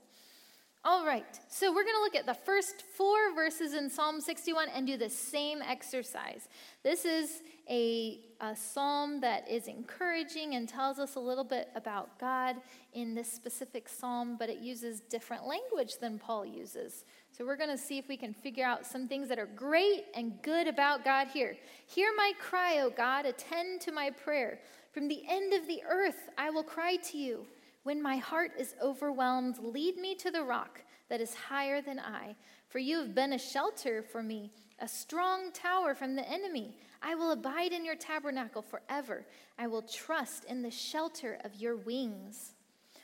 All 0.89 1.05
right, 1.05 1.41
so 1.49 1.73
we're 1.73 1.83
going 1.83 1.97
to 1.97 2.01
look 2.01 2.15
at 2.15 2.27
the 2.27 2.45
first 2.45 2.85
four 2.97 3.35
verses 3.35 3.75
in 3.75 3.91
Psalm 3.91 4.21
61 4.21 4.69
and 4.73 4.87
do 4.87 4.97
the 4.97 5.11
same 5.11 5.61
exercise. 5.61 6.49
This 6.85 7.05
is 7.05 7.43
a, 7.69 8.21
a, 8.41 8.55
psalm 8.55 9.21
that 9.21 9.51
is 9.51 9.67
encouraging 9.67 10.55
and 10.55 10.69
tells 10.69 11.01
us 11.01 11.17
a 11.17 11.19
little 11.19 11.43
bit 11.43 11.71
about 11.75 12.21
God 12.21 12.55
in 12.93 13.17
this 13.17 13.27
specific 13.27 13.89
psalm, 13.89 14.37
but 14.39 14.49
it 14.49 14.59
uses 14.59 15.01
different 15.01 15.45
language 15.45 15.99
than 16.01 16.21
Paul 16.21 16.47
uses. 16.47 17.03
So 17.37 17.45
we're 17.45 17.57
going 17.57 17.71
to 17.71 17.77
see 17.77 17.99
if 17.99 18.07
we 18.07 18.17
can 18.17 18.33
figure 18.33 18.65
out 18.65 18.87
some 18.87 19.09
things 19.09 19.29
that 19.29 19.41
are 19.41 19.47
great 19.47 20.05
and 20.15 20.41
good 20.43 20.69
about 20.69 21.05
God 21.05 21.27
here. 21.27 21.57
Hear 21.89 22.13
my 22.17 22.31
cry, 22.39 22.79
O 22.79 22.91
God, 22.91 23.27
attend 23.27 23.81
to 23.81 23.91
my 23.91 24.11
prayer. 24.11 24.61
From 24.93 25.09
the 25.09 25.25
end 25.29 25.53
of 25.53 25.67
the 25.67 25.83
earth 25.83 26.29
I 26.39 26.51
will 26.51 26.63
cry 26.63 26.95
to 27.11 27.19
you. 27.19 27.45
When 27.87 28.03
my 28.03 28.17
heart 28.17 28.51
is 28.59 28.75
overwhelmed, 28.83 29.61
lead 29.63 29.97
me 29.97 30.17
to 30.17 30.33
the 30.33 30.43
rock 30.43 30.83
that 31.09 31.21
is 31.21 31.37
higher 31.37 31.81
than 31.81 32.01
I. 32.01 32.35
For 32.67 32.81
you 32.81 32.99
have 32.99 33.15
been 33.15 33.33
a 33.33 33.39
shelter 33.39 34.03
for 34.03 34.25
me, 34.25 34.51
a 34.81 34.89
strong 34.89 35.53
tower 35.53 35.95
from 35.95 36.17
the 36.17 36.29
enemy. 36.29 36.75
I 37.01 37.15
will 37.15 37.31
abide 37.31 37.71
in 37.71 37.85
your 37.85 37.95
tabernacle 37.95 38.61
forever. 38.61 39.25
I 39.57 39.69
will 39.69 39.83
trust 39.83 40.47
in 40.47 40.63
the 40.63 40.71
shelter 40.73 41.39
of 41.45 41.55
your 41.55 41.77
wings. 41.77 42.55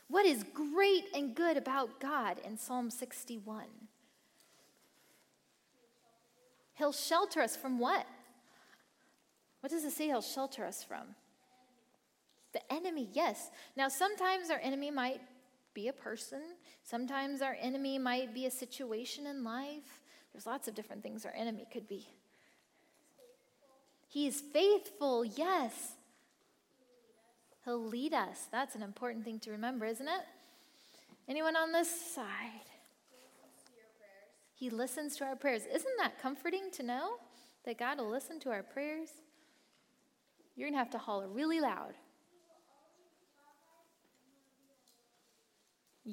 What 0.08 0.26
is 0.26 0.44
great 0.52 1.04
and 1.14 1.32
good 1.32 1.56
about 1.56 2.00
God 2.00 2.38
in 2.44 2.58
Psalm 2.58 2.90
61? 2.90 3.66
He'll 6.74 6.90
shelter 6.90 7.40
us 7.40 7.54
from 7.54 7.78
what? 7.78 8.04
What 9.60 9.70
does 9.70 9.84
it 9.84 9.92
say 9.92 10.06
he'll 10.06 10.22
shelter 10.22 10.64
us 10.64 10.82
from? 10.82 11.14
The 12.52 12.72
enemy, 12.72 13.08
yes. 13.12 13.50
Now, 13.76 13.88
sometimes 13.88 14.50
our 14.50 14.58
enemy 14.58 14.90
might 14.90 15.20
be 15.74 15.88
a 15.88 15.92
person, 15.92 16.42
sometimes 16.82 17.40
our 17.40 17.56
enemy 17.60 17.98
might 17.98 18.34
be 18.34 18.46
a 18.46 18.50
situation 18.50 19.26
in 19.26 19.42
life. 19.42 20.00
There's 20.32 20.46
lots 20.46 20.68
of 20.68 20.74
different 20.74 21.02
things 21.02 21.24
our 21.24 21.32
enemy 21.34 21.66
could 21.72 21.88
be. 21.88 22.06
He 24.08 24.26
is 24.26 24.42
faithful, 24.52 25.24
yes. 25.24 25.92
He'll 27.64 27.82
lead 27.82 28.12
us. 28.12 28.48
That's 28.50 28.74
an 28.74 28.82
important 28.82 29.24
thing 29.24 29.38
to 29.40 29.50
remember, 29.50 29.86
isn't 29.86 30.06
it? 30.08 30.24
Anyone 31.28 31.56
on 31.56 31.72
this 31.72 32.14
side? 32.14 32.26
He 34.54 34.68
listens 34.70 35.16
to 35.16 35.24
our 35.24 35.36
prayers. 35.36 35.62
Isn't 35.64 35.96
that 35.98 36.20
comforting 36.20 36.70
to 36.72 36.82
know 36.82 37.14
that 37.64 37.78
God 37.78 37.98
will 37.98 38.10
listen 38.10 38.38
to 38.40 38.50
our 38.50 38.62
prayers? 38.62 39.08
You're 40.56 40.68
going 40.68 40.74
to 40.74 40.78
have 40.78 40.90
to 40.90 40.98
holler 40.98 41.28
really 41.28 41.60
loud. 41.60 41.94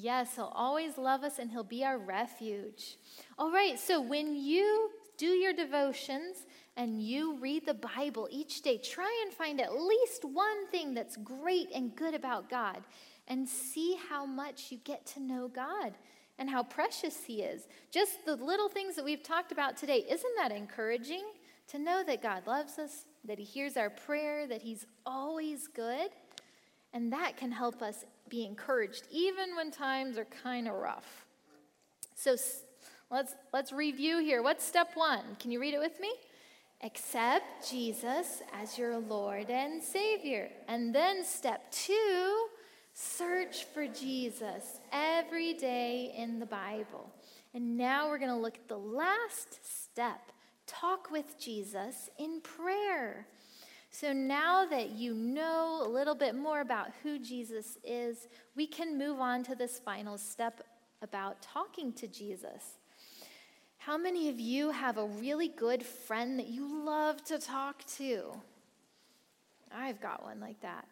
Yes, 0.01 0.35
He'll 0.35 0.53
always 0.55 0.97
love 0.97 1.23
us 1.23 1.39
and 1.39 1.51
He'll 1.51 1.63
be 1.63 1.83
our 1.83 1.97
refuge. 1.97 2.97
All 3.37 3.51
right, 3.51 3.77
so 3.77 3.99
when 3.99 4.33
you 4.33 4.91
do 5.17 5.27
your 5.27 5.51
devotions 5.51 6.45
and 6.77 7.01
you 7.01 7.37
read 7.39 7.65
the 7.65 7.73
Bible 7.73 8.29
each 8.31 8.61
day, 8.61 8.77
try 8.77 9.13
and 9.25 9.33
find 9.33 9.59
at 9.59 9.75
least 9.75 10.23
one 10.23 10.67
thing 10.67 10.93
that's 10.93 11.17
great 11.17 11.69
and 11.75 11.93
good 11.95 12.13
about 12.13 12.49
God 12.49 12.81
and 13.27 13.47
see 13.47 13.97
how 14.09 14.25
much 14.25 14.71
you 14.71 14.77
get 14.85 15.05
to 15.07 15.19
know 15.19 15.49
God 15.49 15.93
and 16.37 16.49
how 16.49 16.63
precious 16.63 17.25
He 17.25 17.41
is. 17.41 17.67
Just 17.91 18.25
the 18.25 18.37
little 18.37 18.69
things 18.69 18.95
that 18.95 19.03
we've 19.03 19.21
talked 19.21 19.51
about 19.51 19.75
today, 19.75 20.05
isn't 20.09 20.35
that 20.37 20.53
encouraging 20.53 21.25
to 21.67 21.77
know 21.77 22.03
that 22.07 22.23
God 22.23 22.47
loves 22.47 22.79
us, 22.79 23.05
that 23.25 23.37
He 23.37 23.43
hears 23.43 23.75
our 23.75 23.89
prayer, 23.89 24.47
that 24.47 24.61
He's 24.61 24.85
always 25.05 25.67
good? 25.67 26.09
And 26.93 27.13
that 27.13 27.37
can 27.37 27.51
help 27.51 27.81
us 27.81 28.03
be 28.29 28.45
encouraged, 28.45 29.03
even 29.11 29.55
when 29.55 29.71
times 29.71 30.17
are 30.17 30.25
kind 30.25 30.67
of 30.67 30.75
rough. 30.75 31.25
So 32.15 32.35
let's, 33.09 33.35
let's 33.53 33.71
review 33.71 34.19
here. 34.19 34.41
What's 34.41 34.65
step 34.65 34.91
one? 34.95 35.23
Can 35.39 35.51
you 35.51 35.59
read 35.59 35.73
it 35.73 35.79
with 35.79 35.99
me? 35.99 36.11
Accept 36.81 37.69
Jesus 37.69 38.41
as 38.53 38.77
your 38.77 38.99
Lord 38.99 39.49
and 39.49 39.83
Savior. 39.83 40.49
And 40.67 40.95
then 40.95 41.25
step 41.25 41.69
two, 41.71 42.47
search 42.93 43.65
for 43.65 43.87
Jesus 43.87 44.79
every 44.91 45.53
day 45.53 46.13
in 46.17 46.39
the 46.39 46.45
Bible. 46.45 47.11
And 47.53 47.77
now 47.77 48.07
we're 48.07 48.19
going 48.19 48.31
to 48.31 48.37
look 48.37 48.55
at 48.55 48.67
the 48.67 48.77
last 48.77 49.59
step 49.63 50.31
talk 50.67 51.09
with 51.11 51.39
Jesus 51.39 52.09
in 52.19 52.41
prayer. 52.41 53.27
So 53.91 54.13
now 54.13 54.65
that 54.65 54.91
you 54.91 55.13
know 55.13 55.81
a 55.83 55.89
little 55.89 56.15
bit 56.15 56.35
more 56.35 56.61
about 56.61 56.89
who 57.03 57.17
Jesus 57.19 57.77
is, 57.83 58.27
we 58.55 58.67
can 58.67 58.97
move 58.97 59.19
on 59.19 59.43
to 59.43 59.55
this 59.55 59.79
final 59.79 60.17
step 60.17 60.61
about 61.01 61.41
talking 61.41 61.91
to 61.93 62.07
Jesus. 62.07 62.77
How 63.77 63.97
many 63.97 64.29
of 64.29 64.39
you 64.39 64.71
have 64.71 64.97
a 64.97 65.05
really 65.05 65.47
good 65.47 65.83
friend 65.83 66.37
that 66.37 66.47
you 66.47 66.85
love 66.85 67.23
to 67.25 67.39
talk 67.39 67.83
to? 67.97 68.33
I've 69.73 70.01
got 70.01 70.23
one 70.23 70.39
like 70.39 70.61
that. 70.61 70.85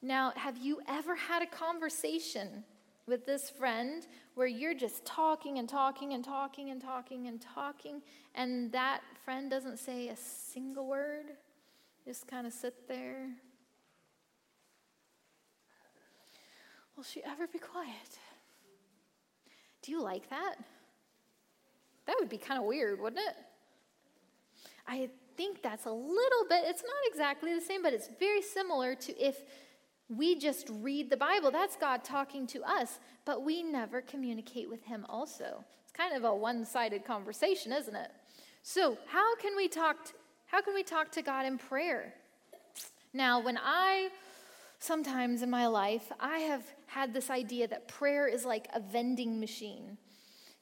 Now, 0.00 0.32
have 0.36 0.56
you 0.58 0.80
ever 0.86 1.16
had 1.16 1.42
a 1.42 1.46
conversation 1.46 2.64
with 3.06 3.26
this 3.26 3.50
friend 3.50 4.06
where 4.34 4.46
you're 4.46 4.74
just 4.74 5.04
talking 5.04 5.58
and 5.58 5.68
talking 5.68 6.12
and 6.12 6.22
talking 6.22 6.70
and 6.70 6.80
talking 6.80 7.26
and 7.26 7.40
talking, 7.40 8.02
and 8.34 8.70
that 8.70 9.00
friend 9.24 9.50
doesn't 9.50 9.78
say 9.78 10.08
a 10.08 10.16
single 10.16 10.86
word? 10.86 11.32
Just 12.08 12.26
kind 12.26 12.46
of 12.46 12.54
sit 12.54 12.88
there. 12.88 13.28
Will 16.96 17.04
she 17.04 17.22
ever 17.22 17.46
be 17.46 17.58
quiet? 17.58 18.18
Do 19.82 19.92
you 19.92 20.02
like 20.02 20.30
that? 20.30 20.54
That 22.06 22.16
would 22.18 22.30
be 22.30 22.38
kind 22.38 22.58
of 22.58 22.64
weird, 22.64 22.98
wouldn't 22.98 23.20
it? 23.20 23.34
I 24.86 25.10
think 25.36 25.62
that's 25.62 25.84
a 25.84 25.90
little 25.90 26.44
bit, 26.48 26.62
it's 26.64 26.82
not 26.82 27.12
exactly 27.12 27.52
the 27.54 27.60
same, 27.60 27.82
but 27.82 27.92
it's 27.92 28.08
very 28.18 28.40
similar 28.40 28.94
to 28.94 29.22
if 29.22 29.42
we 30.08 30.34
just 30.34 30.70
read 30.80 31.10
the 31.10 31.16
Bible. 31.18 31.50
That's 31.50 31.76
God 31.76 32.04
talking 32.04 32.46
to 32.46 32.62
us, 32.62 33.00
but 33.26 33.44
we 33.44 33.62
never 33.62 34.00
communicate 34.00 34.70
with 34.70 34.82
Him 34.82 35.04
also. 35.10 35.62
It's 35.82 35.92
kind 35.92 36.16
of 36.16 36.24
a 36.24 36.34
one 36.34 36.64
sided 36.64 37.04
conversation, 37.04 37.70
isn't 37.70 37.94
it? 37.94 38.12
So, 38.62 38.96
how 39.08 39.36
can 39.36 39.54
we 39.54 39.68
talk 39.68 40.14
how 40.48 40.62
can 40.62 40.74
we 40.74 40.82
talk 40.82 41.12
to 41.12 41.22
God 41.22 41.46
in 41.46 41.58
prayer? 41.58 42.14
Now, 43.12 43.40
when 43.40 43.58
I, 43.62 44.08
sometimes 44.80 45.42
in 45.42 45.50
my 45.50 45.66
life, 45.66 46.10
I 46.18 46.38
have 46.38 46.64
had 46.86 47.12
this 47.14 47.30
idea 47.30 47.68
that 47.68 47.86
prayer 47.86 48.26
is 48.26 48.44
like 48.44 48.66
a 48.74 48.80
vending 48.80 49.38
machine. 49.38 49.98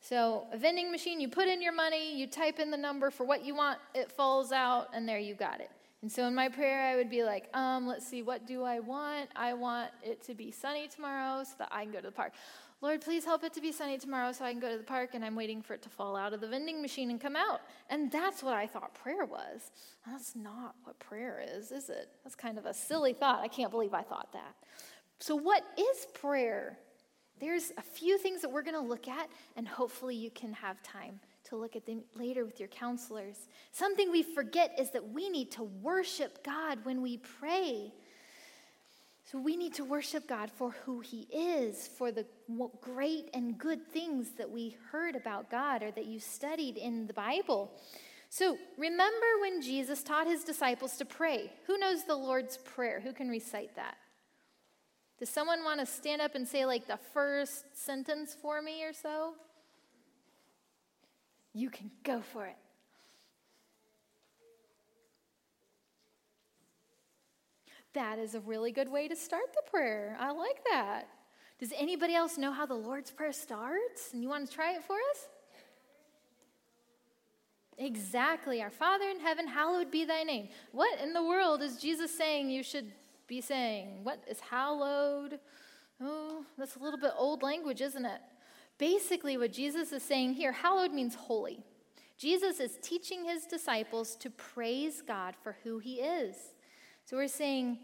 So, 0.00 0.46
a 0.52 0.58
vending 0.58 0.90
machine, 0.90 1.20
you 1.20 1.28
put 1.28 1.48
in 1.48 1.62
your 1.62 1.72
money, 1.72 2.16
you 2.16 2.26
type 2.26 2.58
in 2.58 2.70
the 2.70 2.76
number 2.76 3.10
for 3.10 3.24
what 3.24 3.44
you 3.44 3.54
want, 3.54 3.78
it 3.94 4.10
falls 4.10 4.52
out, 4.52 4.88
and 4.92 5.08
there 5.08 5.18
you 5.18 5.34
got 5.34 5.60
it. 5.60 5.70
And 6.02 6.12
so 6.12 6.26
in 6.26 6.34
my 6.34 6.48
prayer, 6.48 6.82
I 6.82 6.94
would 6.96 7.10
be 7.10 7.24
like, 7.24 7.48
um, 7.54 7.86
let's 7.86 8.06
see, 8.06 8.22
what 8.22 8.46
do 8.46 8.62
I 8.62 8.80
want? 8.80 9.30
I 9.34 9.54
want 9.54 9.90
it 10.02 10.22
to 10.24 10.34
be 10.34 10.52
sunny 10.52 10.88
tomorrow 10.88 11.42
so 11.42 11.54
that 11.58 11.68
I 11.72 11.82
can 11.82 11.92
go 11.92 11.98
to 11.98 12.06
the 12.06 12.12
park. 12.12 12.32
Lord, 12.82 13.00
please 13.00 13.24
help 13.24 13.42
it 13.42 13.54
to 13.54 13.60
be 13.60 13.72
sunny 13.72 13.96
tomorrow 13.96 14.32
so 14.32 14.44
I 14.44 14.52
can 14.52 14.60
go 14.60 14.70
to 14.70 14.76
the 14.76 14.84
park, 14.84 15.10
and 15.14 15.24
I'm 15.24 15.34
waiting 15.34 15.62
for 15.62 15.72
it 15.72 15.82
to 15.82 15.88
fall 15.88 16.14
out 16.14 16.34
of 16.34 16.42
the 16.42 16.48
vending 16.48 16.82
machine 16.82 17.10
and 17.10 17.18
come 17.18 17.34
out. 17.34 17.62
And 17.88 18.12
that's 18.12 18.42
what 18.42 18.54
I 18.54 18.66
thought 18.66 18.94
prayer 18.94 19.24
was. 19.24 19.70
That's 20.06 20.36
not 20.36 20.74
what 20.84 20.98
prayer 20.98 21.42
is, 21.56 21.72
is 21.72 21.88
it? 21.88 22.10
That's 22.22 22.34
kind 22.34 22.58
of 22.58 22.66
a 22.66 22.74
silly 22.74 23.14
thought. 23.14 23.40
I 23.40 23.48
can't 23.48 23.70
believe 23.70 23.94
I 23.94 24.02
thought 24.02 24.30
that. 24.34 24.54
So, 25.20 25.34
what 25.34 25.64
is 25.78 26.06
prayer? 26.20 26.78
There's 27.38 27.72
a 27.78 27.82
few 27.82 28.18
things 28.18 28.42
that 28.42 28.50
we're 28.50 28.62
going 28.62 28.74
to 28.74 28.80
look 28.80 29.08
at, 29.08 29.28
and 29.56 29.66
hopefully 29.66 30.14
you 30.14 30.30
can 30.30 30.52
have 30.52 30.82
time 30.82 31.20
to 31.44 31.56
look 31.56 31.76
at 31.76 31.86
them 31.86 32.02
later 32.14 32.44
with 32.44 32.58
your 32.58 32.68
counselors. 32.68 33.48
Something 33.72 34.10
we 34.10 34.22
forget 34.22 34.74
is 34.78 34.90
that 34.90 35.10
we 35.10 35.28
need 35.28 35.50
to 35.52 35.62
worship 35.62 36.44
God 36.44 36.78
when 36.84 37.02
we 37.02 37.18
pray. 37.18 37.92
So 39.36 39.42
we 39.42 39.58
need 39.58 39.74
to 39.74 39.84
worship 39.84 40.26
God 40.26 40.50
for 40.50 40.70
who 40.86 41.00
He 41.00 41.28
is, 41.30 41.88
for 41.98 42.10
the 42.10 42.24
great 42.80 43.28
and 43.34 43.58
good 43.58 43.86
things 43.86 44.30
that 44.38 44.50
we 44.50 44.78
heard 44.90 45.14
about 45.14 45.50
God 45.50 45.82
or 45.82 45.90
that 45.90 46.06
you 46.06 46.20
studied 46.20 46.78
in 46.78 47.06
the 47.06 47.12
Bible. 47.12 47.70
So 48.30 48.56
remember 48.78 49.26
when 49.42 49.60
Jesus 49.60 50.02
taught 50.02 50.26
His 50.26 50.42
disciples 50.42 50.96
to 50.96 51.04
pray. 51.04 51.52
Who 51.66 51.76
knows 51.76 52.04
the 52.04 52.16
Lord's 52.16 52.56
Prayer? 52.56 52.98
Who 52.98 53.12
can 53.12 53.28
recite 53.28 53.76
that? 53.76 53.98
Does 55.18 55.28
someone 55.28 55.64
want 55.64 55.80
to 55.80 55.86
stand 55.86 56.22
up 56.22 56.34
and 56.34 56.48
say, 56.48 56.64
like, 56.64 56.86
the 56.86 56.98
first 57.12 57.76
sentence 57.76 58.34
for 58.40 58.62
me 58.62 58.84
or 58.84 58.94
so? 58.94 59.34
You 61.52 61.68
can 61.68 61.90
go 62.04 62.22
for 62.22 62.46
it. 62.46 62.56
That 67.96 68.18
is 68.18 68.34
a 68.34 68.40
really 68.40 68.72
good 68.72 68.90
way 68.90 69.08
to 69.08 69.16
start 69.16 69.54
the 69.54 69.70
prayer. 69.70 70.18
I 70.20 70.30
like 70.30 70.62
that. 70.70 71.08
Does 71.58 71.72
anybody 71.74 72.14
else 72.14 72.36
know 72.36 72.52
how 72.52 72.66
the 72.66 72.74
Lord's 72.74 73.10
Prayer 73.10 73.32
starts? 73.32 74.12
And 74.12 74.22
you 74.22 74.28
want 74.28 74.46
to 74.46 74.54
try 74.54 74.74
it 74.74 74.84
for 74.84 74.96
us? 74.96 75.28
Exactly. 77.78 78.60
Our 78.60 78.70
Father 78.70 79.08
in 79.08 79.18
heaven, 79.18 79.46
hallowed 79.46 79.90
be 79.90 80.04
thy 80.04 80.24
name. 80.24 80.48
What 80.72 81.00
in 81.00 81.14
the 81.14 81.24
world 81.24 81.62
is 81.62 81.78
Jesus 81.78 82.14
saying 82.14 82.50
you 82.50 82.62
should 82.62 82.92
be 83.26 83.40
saying? 83.40 84.00
What 84.02 84.22
is 84.28 84.40
hallowed? 84.40 85.40
Oh, 85.98 86.44
that's 86.58 86.76
a 86.76 86.80
little 86.80 87.00
bit 87.00 87.12
old 87.16 87.42
language, 87.42 87.80
isn't 87.80 88.04
it? 88.04 88.20
Basically, 88.76 89.38
what 89.38 89.54
Jesus 89.54 89.90
is 89.92 90.02
saying 90.02 90.34
here, 90.34 90.52
hallowed 90.52 90.92
means 90.92 91.14
holy. 91.14 91.64
Jesus 92.18 92.60
is 92.60 92.76
teaching 92.82 93.24
his 93.24 93.46
disciples 93.46 94.16
to 94.16 94.28
praise 94.28 95.00
God 95.00 95.34
for 95.42 95.56
who 95.64 95.78
he 95.78 95.94
is. 95.94 96.36
So 97.06 97.16
we're 97.16 97.28
saying, 97.28 97.78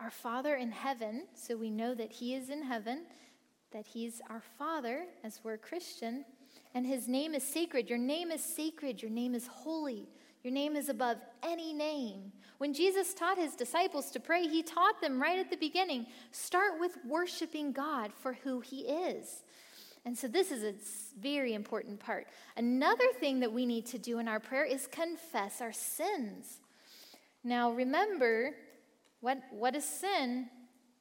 Our 0.00 0.10
Father 0.10 0.56
in 0.56 0.72
heaven, 0.72 1.28
so 1.34 1.56
we 1.56 1.70
know 1.70 1.94
that 1.94 2.10
He 2.10 2.34
is 2.34 2.50
in 2.50 2.64
heaven, 2.64 3.04
that 3.70 3.86
He's 3.86 4.20
our 4.28 4.42
Father 4.58 5.04
as 5.22 5.38
we're 5.44 5.56
Christian, 5.56 6.24
and 6.74 6.84
His 6.84 7.06
name 7.06 7.32
is 7.32 7.44
sacred. 7.44 7.88
Your 7.88 7.98
name 7.98 8.32
is 8.32 8.42
sacred, 8.42 9.02
your 9.02 9.10
name 9.12 9.36
is 9.36 9.46
holy. 9.46 10.08
Your 10.42 10.52
name 10.52 10.74
is 10.74 10.88
above 10.88 11.18
any 11.44 11.72
name. 11.72 12.32
When 12.58 12.72
Jesus 12.72 13.12
taught 13.12 13.36
his 13.36 13.54
disciples 13.54 14.10
to 14.12 14.20
pray, 14.20 14.48
he 14.48 14.62
taught 14.62 15.00
them 15.02 15.20
right 15.20 15.38
at 15.38 15.50
the 15.50 15.56
beginning 15.56 16.06
start 16.32 16.80
with 16.80 16.96
worshiping 17.06 17.72
God 17.72 18.10
for 18.22 18.32
who 18.32 18.60
he 18.60 18.80
is. 18.80 19.42
And 20.06 20.16
so, 20.16 20.28
this 20.28 20.50
is 20.50 20.64
a 20.64 20.74
very 21.20 21.52
important 21.52 22.00
part. 22.00 22.26
Another 22.56 23.12
thing 23.18 23.40
that 23.40 23.52
we 23.52 23.66
need 23.66 23.84
to 23.86 23.98
do 23.98 24.18
in 24.18 24.28
our 24.28 24.40
prayer 24.40 24.64
is 24.64 24.86
confess 24.86 25.60
our 25.60 25.74
sins. 25.74 26.60
Now, 27.42 27.72
remember, 27.72 28.54
what, 29.20 29.38
what 29.50 29.74
is 29.74 29.84
sin? 29.84 30.48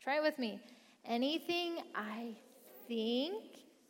Try 0.02 0.18
it 0.18 0.24
with 0.24 0.40
me. 0.40 0.60
Anything 1.06 1.80
I 1.96 2.36
think, 2.88 3.44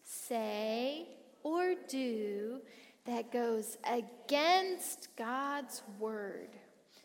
say, 0.03 1.07
or 1.43 1.75
do 1.87 2.61
that 3.05 3.31
goes 3.31 3.77
against 3.83 5.15
God's 5.15 5.81
word. 5.99 6.49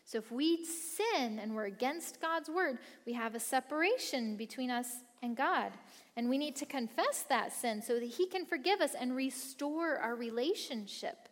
So 0.05 0.19
if 0.19 0.31
we 0.31 0.63
sin 0.65 1.39
and 1.39 1.55
we're 1.55 1.65
against 1.65 2.21
God's 2.21 2.49
word, 2.49 2.77
we 3.05 3.13
have 3.13 3.33
a 3.33 3.39
separation 3.39 4.37
between 4.37 4.69
us 4.69 4.87
and 5.23 5.35
God. 5.35 5.71
And 6.15 6.29
we 6.29 6.37
need 6.37 6.55
to 6.57 6.65
confess 6.65 7.23
that 7.23 7.51
sin 7.53 7.81
so 7.81 7.99
that 7.99 8.05
He 8.05 8.27
can 8.27 8.45
forgive 8.45 8.81
us 8.81 8.93
and 8.99 9.15
restore 9.15 9.97
our 9.97 10.15
relationship. 10.15 11.27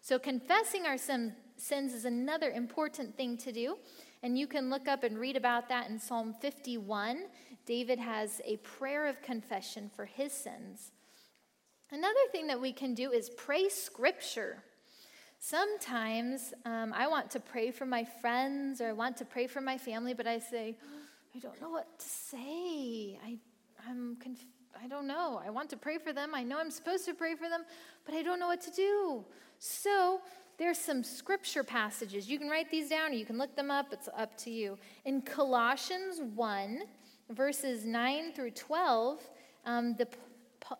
So 0.00 0.18
confessing 0.18 0.86
our 0.86 0.98
sin, 0.98 1.34
sins 1.56 1.92
is 1.92 2.04
another 2.04 2.50
important 2.50 3.16
thing 3.16 3.36
to 3.38 3.52
do. 3.52 3.76
And 4.22 4.38
you 4.38 4.46
can 4.46 4.70
look 4.70 4.88
up 4.88 5.04
and 5.04 5.18
read 5.18 5.36
about 5.36 5.68
that 5.68 5.90
in 5.90 5.98
Psalm 5.98 6.34
51. 6.40 7.24
David 7.66 7.98
has 7.98 8.40
a 8.44 8.56
prayer 8.58 9.06
of 9.06 9.20
confession 9.22 9.90
for 9.94 10.04
his 10.04 10.32
sins. 10.32 10.92
Another 11.90 12.14
thing 12.32 12.46
that 12.46 12.60
we 12.60 12.72
can 12.72 12.94
do 12.94 13.12
is 13.12 13.30
pray 13.30 13.68
scripture. 13.68 14.62
Sometimes 15.38 16.54
um, 16.64 16.92
I 16.94 17.06
want 17.06 17.30
to 17.32 17.40
pray 17.40 17.70
for 17.70 17.84
my 17.84 18.04
friends 18.04 18.80
or 18.80 18.88
I 18.88 18.92
want 18.92 19.16
to 19.18 19.24
pray 19.24 19.46
for 19.46 19.60
my 19.60 19.76
family, 19.76 20.14
but 20.14 20.26
I 20.26 20.38
say, 20.38 20.76
I 21.34 21.38
don't 21.38 21.60
know 21.60 21.70
what 21.70 21.98
to 21.98 22.06
say. 22.06 23.18
I, 23.24 23.36
I'm 23.86 24.16
I 24.82 24.88
don't 24.88 25.06
know. 25.06 25.40
I 25.44 25.50
want 25.50 25.70
to 25.70 25.76
pray 25.76 25.98
for 25.98 26.12
them. 26.12 26.34
I 26.34 26.42
know 26.42 26.58
I'm 26.58 26.70
supposed 26.70 27.04
to 27.06 27.14
pray 27.14 27.34
for 27.34 27.48
them, 27.48 27.64
but 28.04 28.14
I 28.14 28.22
don't 28.22 28.38
know 28.38 28.48
what 28.48 28.60
to 28.62 28.70
do. 28.70 29.24
So 29.58 30.20
there's 30.58 30.78
some 30.78 31.02
scripture 31.02 31.64
passages. 31.64 32.28
You 32.28 32.38
can 32.38 32.48
write 32.48 32.70
these 32.70 32.88
down 32.88 33.10
or 33.10 33.14
you 33.14 33.24
can 33.24 33.38
look 33.38 33.56
them 33.56 33.70
up. 33.70 33.92
It's 33.92 34.08
up 34.16 34.36
to 34.38 34.50
you. 34.50 34.78
In 35.04 35.22
Colossians 35.22 36.20
1, 36.34 36.82
verses 37.30 37.84
9 37.84 38.32
through 38.32 38.52
12, 38.52 39.18
um, 39.64 39.94
the, 39.96 40.06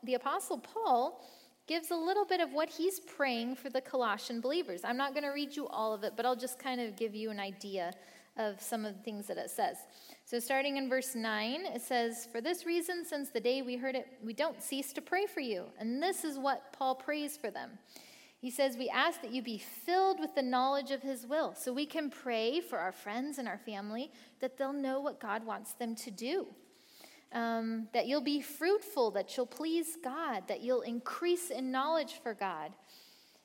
the 0.05 0.15
Apostle 0.15 0.59
Paul 0.59 1.21
gives 1.67 1.91
a 1.91 1.97
little 1.97 2.25
bit 2.25 2.41
of 2.41 2.53
what 2.53 2.69
he's 2.69 3.01
praying 3.01 3.57
for 3.57 3.71
the 3.71 3.81
Colossian 3.81 4.41
believers. 4.41 4.83
I'm 4.85 4.97
not 4.97 5.13
going 5.13 5.25
to 5.25 5.31
read 5.31 5.57
you 5.57 5.67
all 5.69 5.95
of 5.95 6.05
it, 6.05 6.13
but 6.17 6.27
I'll 6.27 6.37
just 6.37 6.59
kind 6.59 6.81
of 6.81 6.97
give 6.97 7.15
you 7.15 7.31
an 7.31 7.41
idea 7.41 7.93
of 8.37 8.61
some 8.61 8.85
of 8.85 8.95
the 8.95 9.03
things 9.03 9.27
that 9.29 9.39
it 9.39 9.51
says. 9.51 9.77
So, 10.25 10.39
starting 10.41 10.77
in 10.77 10.89
verse 10.89 11.15
9, 11.15 11.67
it 11.67 11.81
says, 11.81 12.27
For 12.31 12.41
this 12.41 12.67
reason, 12.67 13.05
since 13.05 13.31
the 13.31 13.41
day 13.41 13.63
we 13.63 13.77
heard 13.77 13.95
it, 13.95 14.09
we 14.23 14.33
don't 14.33 14.61
cease 14.63 14.93
to 14.95 15.01
pray 15.01 15.27
for 15.27 15.41
you. 15.41 15.65
And 15.79 16.03
this 16.03 16.25
is 16.25 16.39
what 16.39 16.73
Paul 16.73 16.95
prays 16.97 17.37
for 17.37 17.51
them. 17.51 17.71
He 18.45 18.51
says, 18.51 18.77
We 18.77 18.91
ask 18.91 19.23
that 19.23 19.33
you 19.33 19.41
be 19.41 19.57
filled 19.57 20.21
with 20.21 20.35
the 20.35 20.43
knowledge 20.43 20.91
of 20.91 21.01
his 21.01 21.27
will. 21.27 21.55
So 21.55 21.73
we 21.73 21.87
can 21.87 22.11
pray 22.11 22.61
for 22.61 22.79
our 22.79 22.93
friends 22.93 23.39
and 23.39 23.49
our 23.49 23.57
family 23.57 24.13
that 24.41 24.59
they'll 24.59 24.75
know 24.75 25.01
what 25.01 25.19
God 25.19 25.47
wants 25.47 25.73
them 25.73 25.95
to 25.95 26.11
do 26.11 26.49
um, 27.33 27.89
that 27.95 28.07
you'll 28.07 28.21
be 28.21 28.43
fruitful, 28.43 29.13
that 29.13 29.35
you'll 29.35 29.47
please 29.47 29.97
God, 30.05 30.43
that 30.49 30.61
you'll 30.61 30.83
increase 30.83 31.49
in 31.49 31.73
knowledge 31.73 32.21
for 32.23 32.35
God. 32.35 32.73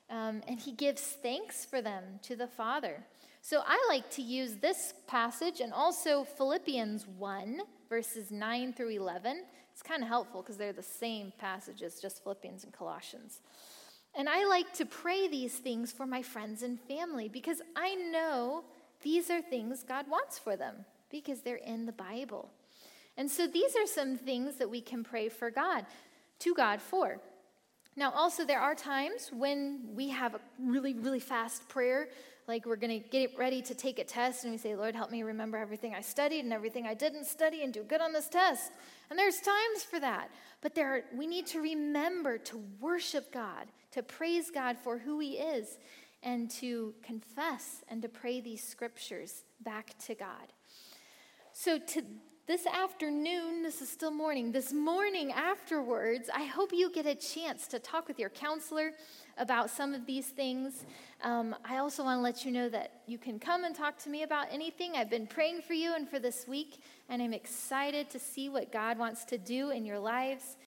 Um, 0.10 0.42
and 0.50 0.60
he 0.60 0.74
gives 0.74 1.02
thanks 1.02 1.64
for 1.64 1.82
them 1.82 2.20
to 2.24 2.36
the 2.36 2.48
Father. 2.48 3.06
So 3.42 3.64
I 3.66 3.82
like 3.88 4.10
to 4.12 4.22
use 4.22 4.56
this 4.56 4.94
passage 5.08 5.62
and 5.62 5.72
also 5.72 6.26
Philippians 6.26 7.08
1, 7.08 7.62
verses 7.88 8.32
9 8.32 8.74
through 8.74 8.90
11. 8.90 9.46
It's 9.72 9.82
kind 9.82 10.04
of 10.04 10.10
helpful 10.10 10.42
because 10.42 10.58
they're 10.58 10.74
the 10.74 10.84
same 10.84 11.32
passages, 11.40 12.02
just 12.02 12.22
Philippians 12.22 12.66
and 12.66 12.74
Colossians. 12.74 13.40
And 14.16 14.28
I 14.28 14.46
like 14.46 14.74
to 14.74 14.86
pray 14.86 15.28
these 15.28 15.54
things 15.54 15.92
for 15.92 16.06
my 16.06 16.22
friends 16.22 16.64
and 16.64 16.80
family 16.80 17.30
because 17.30 17.62
I 17.76 17.96
know 17.96 18.64
these 19.02 19.30
are 19.30 19.42
things 19.42 19.84
God 19.84 20.10
wants 20.10 20.40
for 20.40 20.56
them 20.56 20.86
because 21.10 21.42
they're 21.42 21.56
in 21.58 21.86
the 21.86 21.92
Bible. 21.92 22.50
And 23.18 23.30
so 23.30 23.48
these 23.48 23.76
are 23.76 23.86
some 23.86 24.18
things 24.18 24.56
that 24.56 24.70
we 24.70 24.82
can 24.82 25.04
pray 25.04 25.30
for 25.30 25.52
God, 25.52 25.86
to 26.40 26.54
God 26.54 26.82
for. 26.82 27.20
Now, 27.96 28.12
also, 28.12 28.46
there 28.46 28.62
are 28.62 28.76
times 28.76 29.30
when 29.34 29.82
we 29.94 30.10
have 30.10 30.36
a 30.36 30.40
really, 30.58 30.94
really 30.94 31.20
fast 31.20 31.68
prayer, 31.68 32.08
like 32.50 32.66
we're 32.66 32.76
going 32.76 33.00
to 33.00 33.10
get 33.10 33.38
ready 33.38 33.62
to 33.62 33.76
take 33.76 34.00
a 34.00 34.04
test, 34.04 34.44
and 34.44 34.52
we 34.52 34.58
say, 34.58 34.76
Lord, 34.76 34.96
help 34.96 35.12
me 35.12 35.22
remember 35.22 35.56
everything 35.56 35.94
I 35.94 36.02
studied 36.02 36.40
and 36.40 36.52
everything 36.52 36.88
I 36.88 36.96
didn't 36.96 37.26
study 37.26 37.62
and 37.62 37.72
do 37.72 37.84
good 37.84 38.02
on 38.02 38.12
this 38.12 38.28
test. 38.28 38.72
And 39.12 39.20
there's 39.20 39.40
times 39.40 39.84
for 39.88 40.00
that. 40.00 40.32
But 40.60 40.74
there, 40.74 40.96
are, 40.96 41.02
we 41.16 41.28
need 41.28 41.46
to 41.48 41.62
remember 41.62 42.40
to 42.40 42.58
worship 42.80 43.32
God, 43.32 43.68
to 43.92 44.02
praise 44.02 44.50
God 44.50 44.78
for 44.84 44.98
who 44.98 45.20
He 45.20 45.34
is, 45.34 45.78
and 46.24 46.50
to 46.50 46.96
confess 47.04 47.84
and 47.88 48.02
to 48.02 48.10
pray 48.10 48.42
these 48.42 48.64
scriptures 48.64 49.44
back 49.62 49.96
to 50.08 50.16
God. 50.16 50.52
So, 51.54 51.78
to 51.78 52.02
this 52.50 52.66
afternoon, 52.66 53.62
this 53.62 53.80
is 53.80 53.88
still 53.90 54.10
morning, 54.10 54.52
this 54.52 54.74
morning 54.74 55.32
afterwards, 55.32 56.32
I 56.36 56.46
hope 56.46 56.72
you 56.74 56.90
get 56.92 57.06
a 57.06 57.14
chance 57.14 57.68
to 57.68 57.78
talk 57.78 58.08
with 58.08 58.18
your 58.18 58.32
counselor 58.32 58.94
about 59.38 59.70
some 59.70 59.94
of 59.94 60.08
these 60.08 60.26
things. 60.26 60.84
Um, 61.24 61.56
I 61.64 61.78
also 61.78 62.04
want 62.04 62.18
to 62.18 62.24
let 62.24 62.46
you 62.46 62.52
know 62.52 62.68
that 62.70 63.02
you 63.06 63.20
can 63.20 63.38
come 63.38 63.66
and 63.66 63.76
talk 63.76 64.00
to 64.00 64.10
me 64.10 64.24
about 64.24 64.48
anything. 64.50 64.94
I've 64.96 65.12
been 65.12 65.28
praying 65.28 65.62
for 65.62 65.74
you 65.74 65.94
and 65.94 66.10
for 66.10 66.18
this 66.18 66.48
week, 66.48 66.82
and 67.08 67.22
I'm 67.22 67.34
excited 67.34 68.10
to 68.10 68.18
see 68.18 68.50
what 68.50 68.72
God 68.72 68.98
wants 68.98 69.26
to 69.26 69.38
do 69.38 69.70
in 69.70 69.86
your 69.86 70.00
lives. 70.00 70.58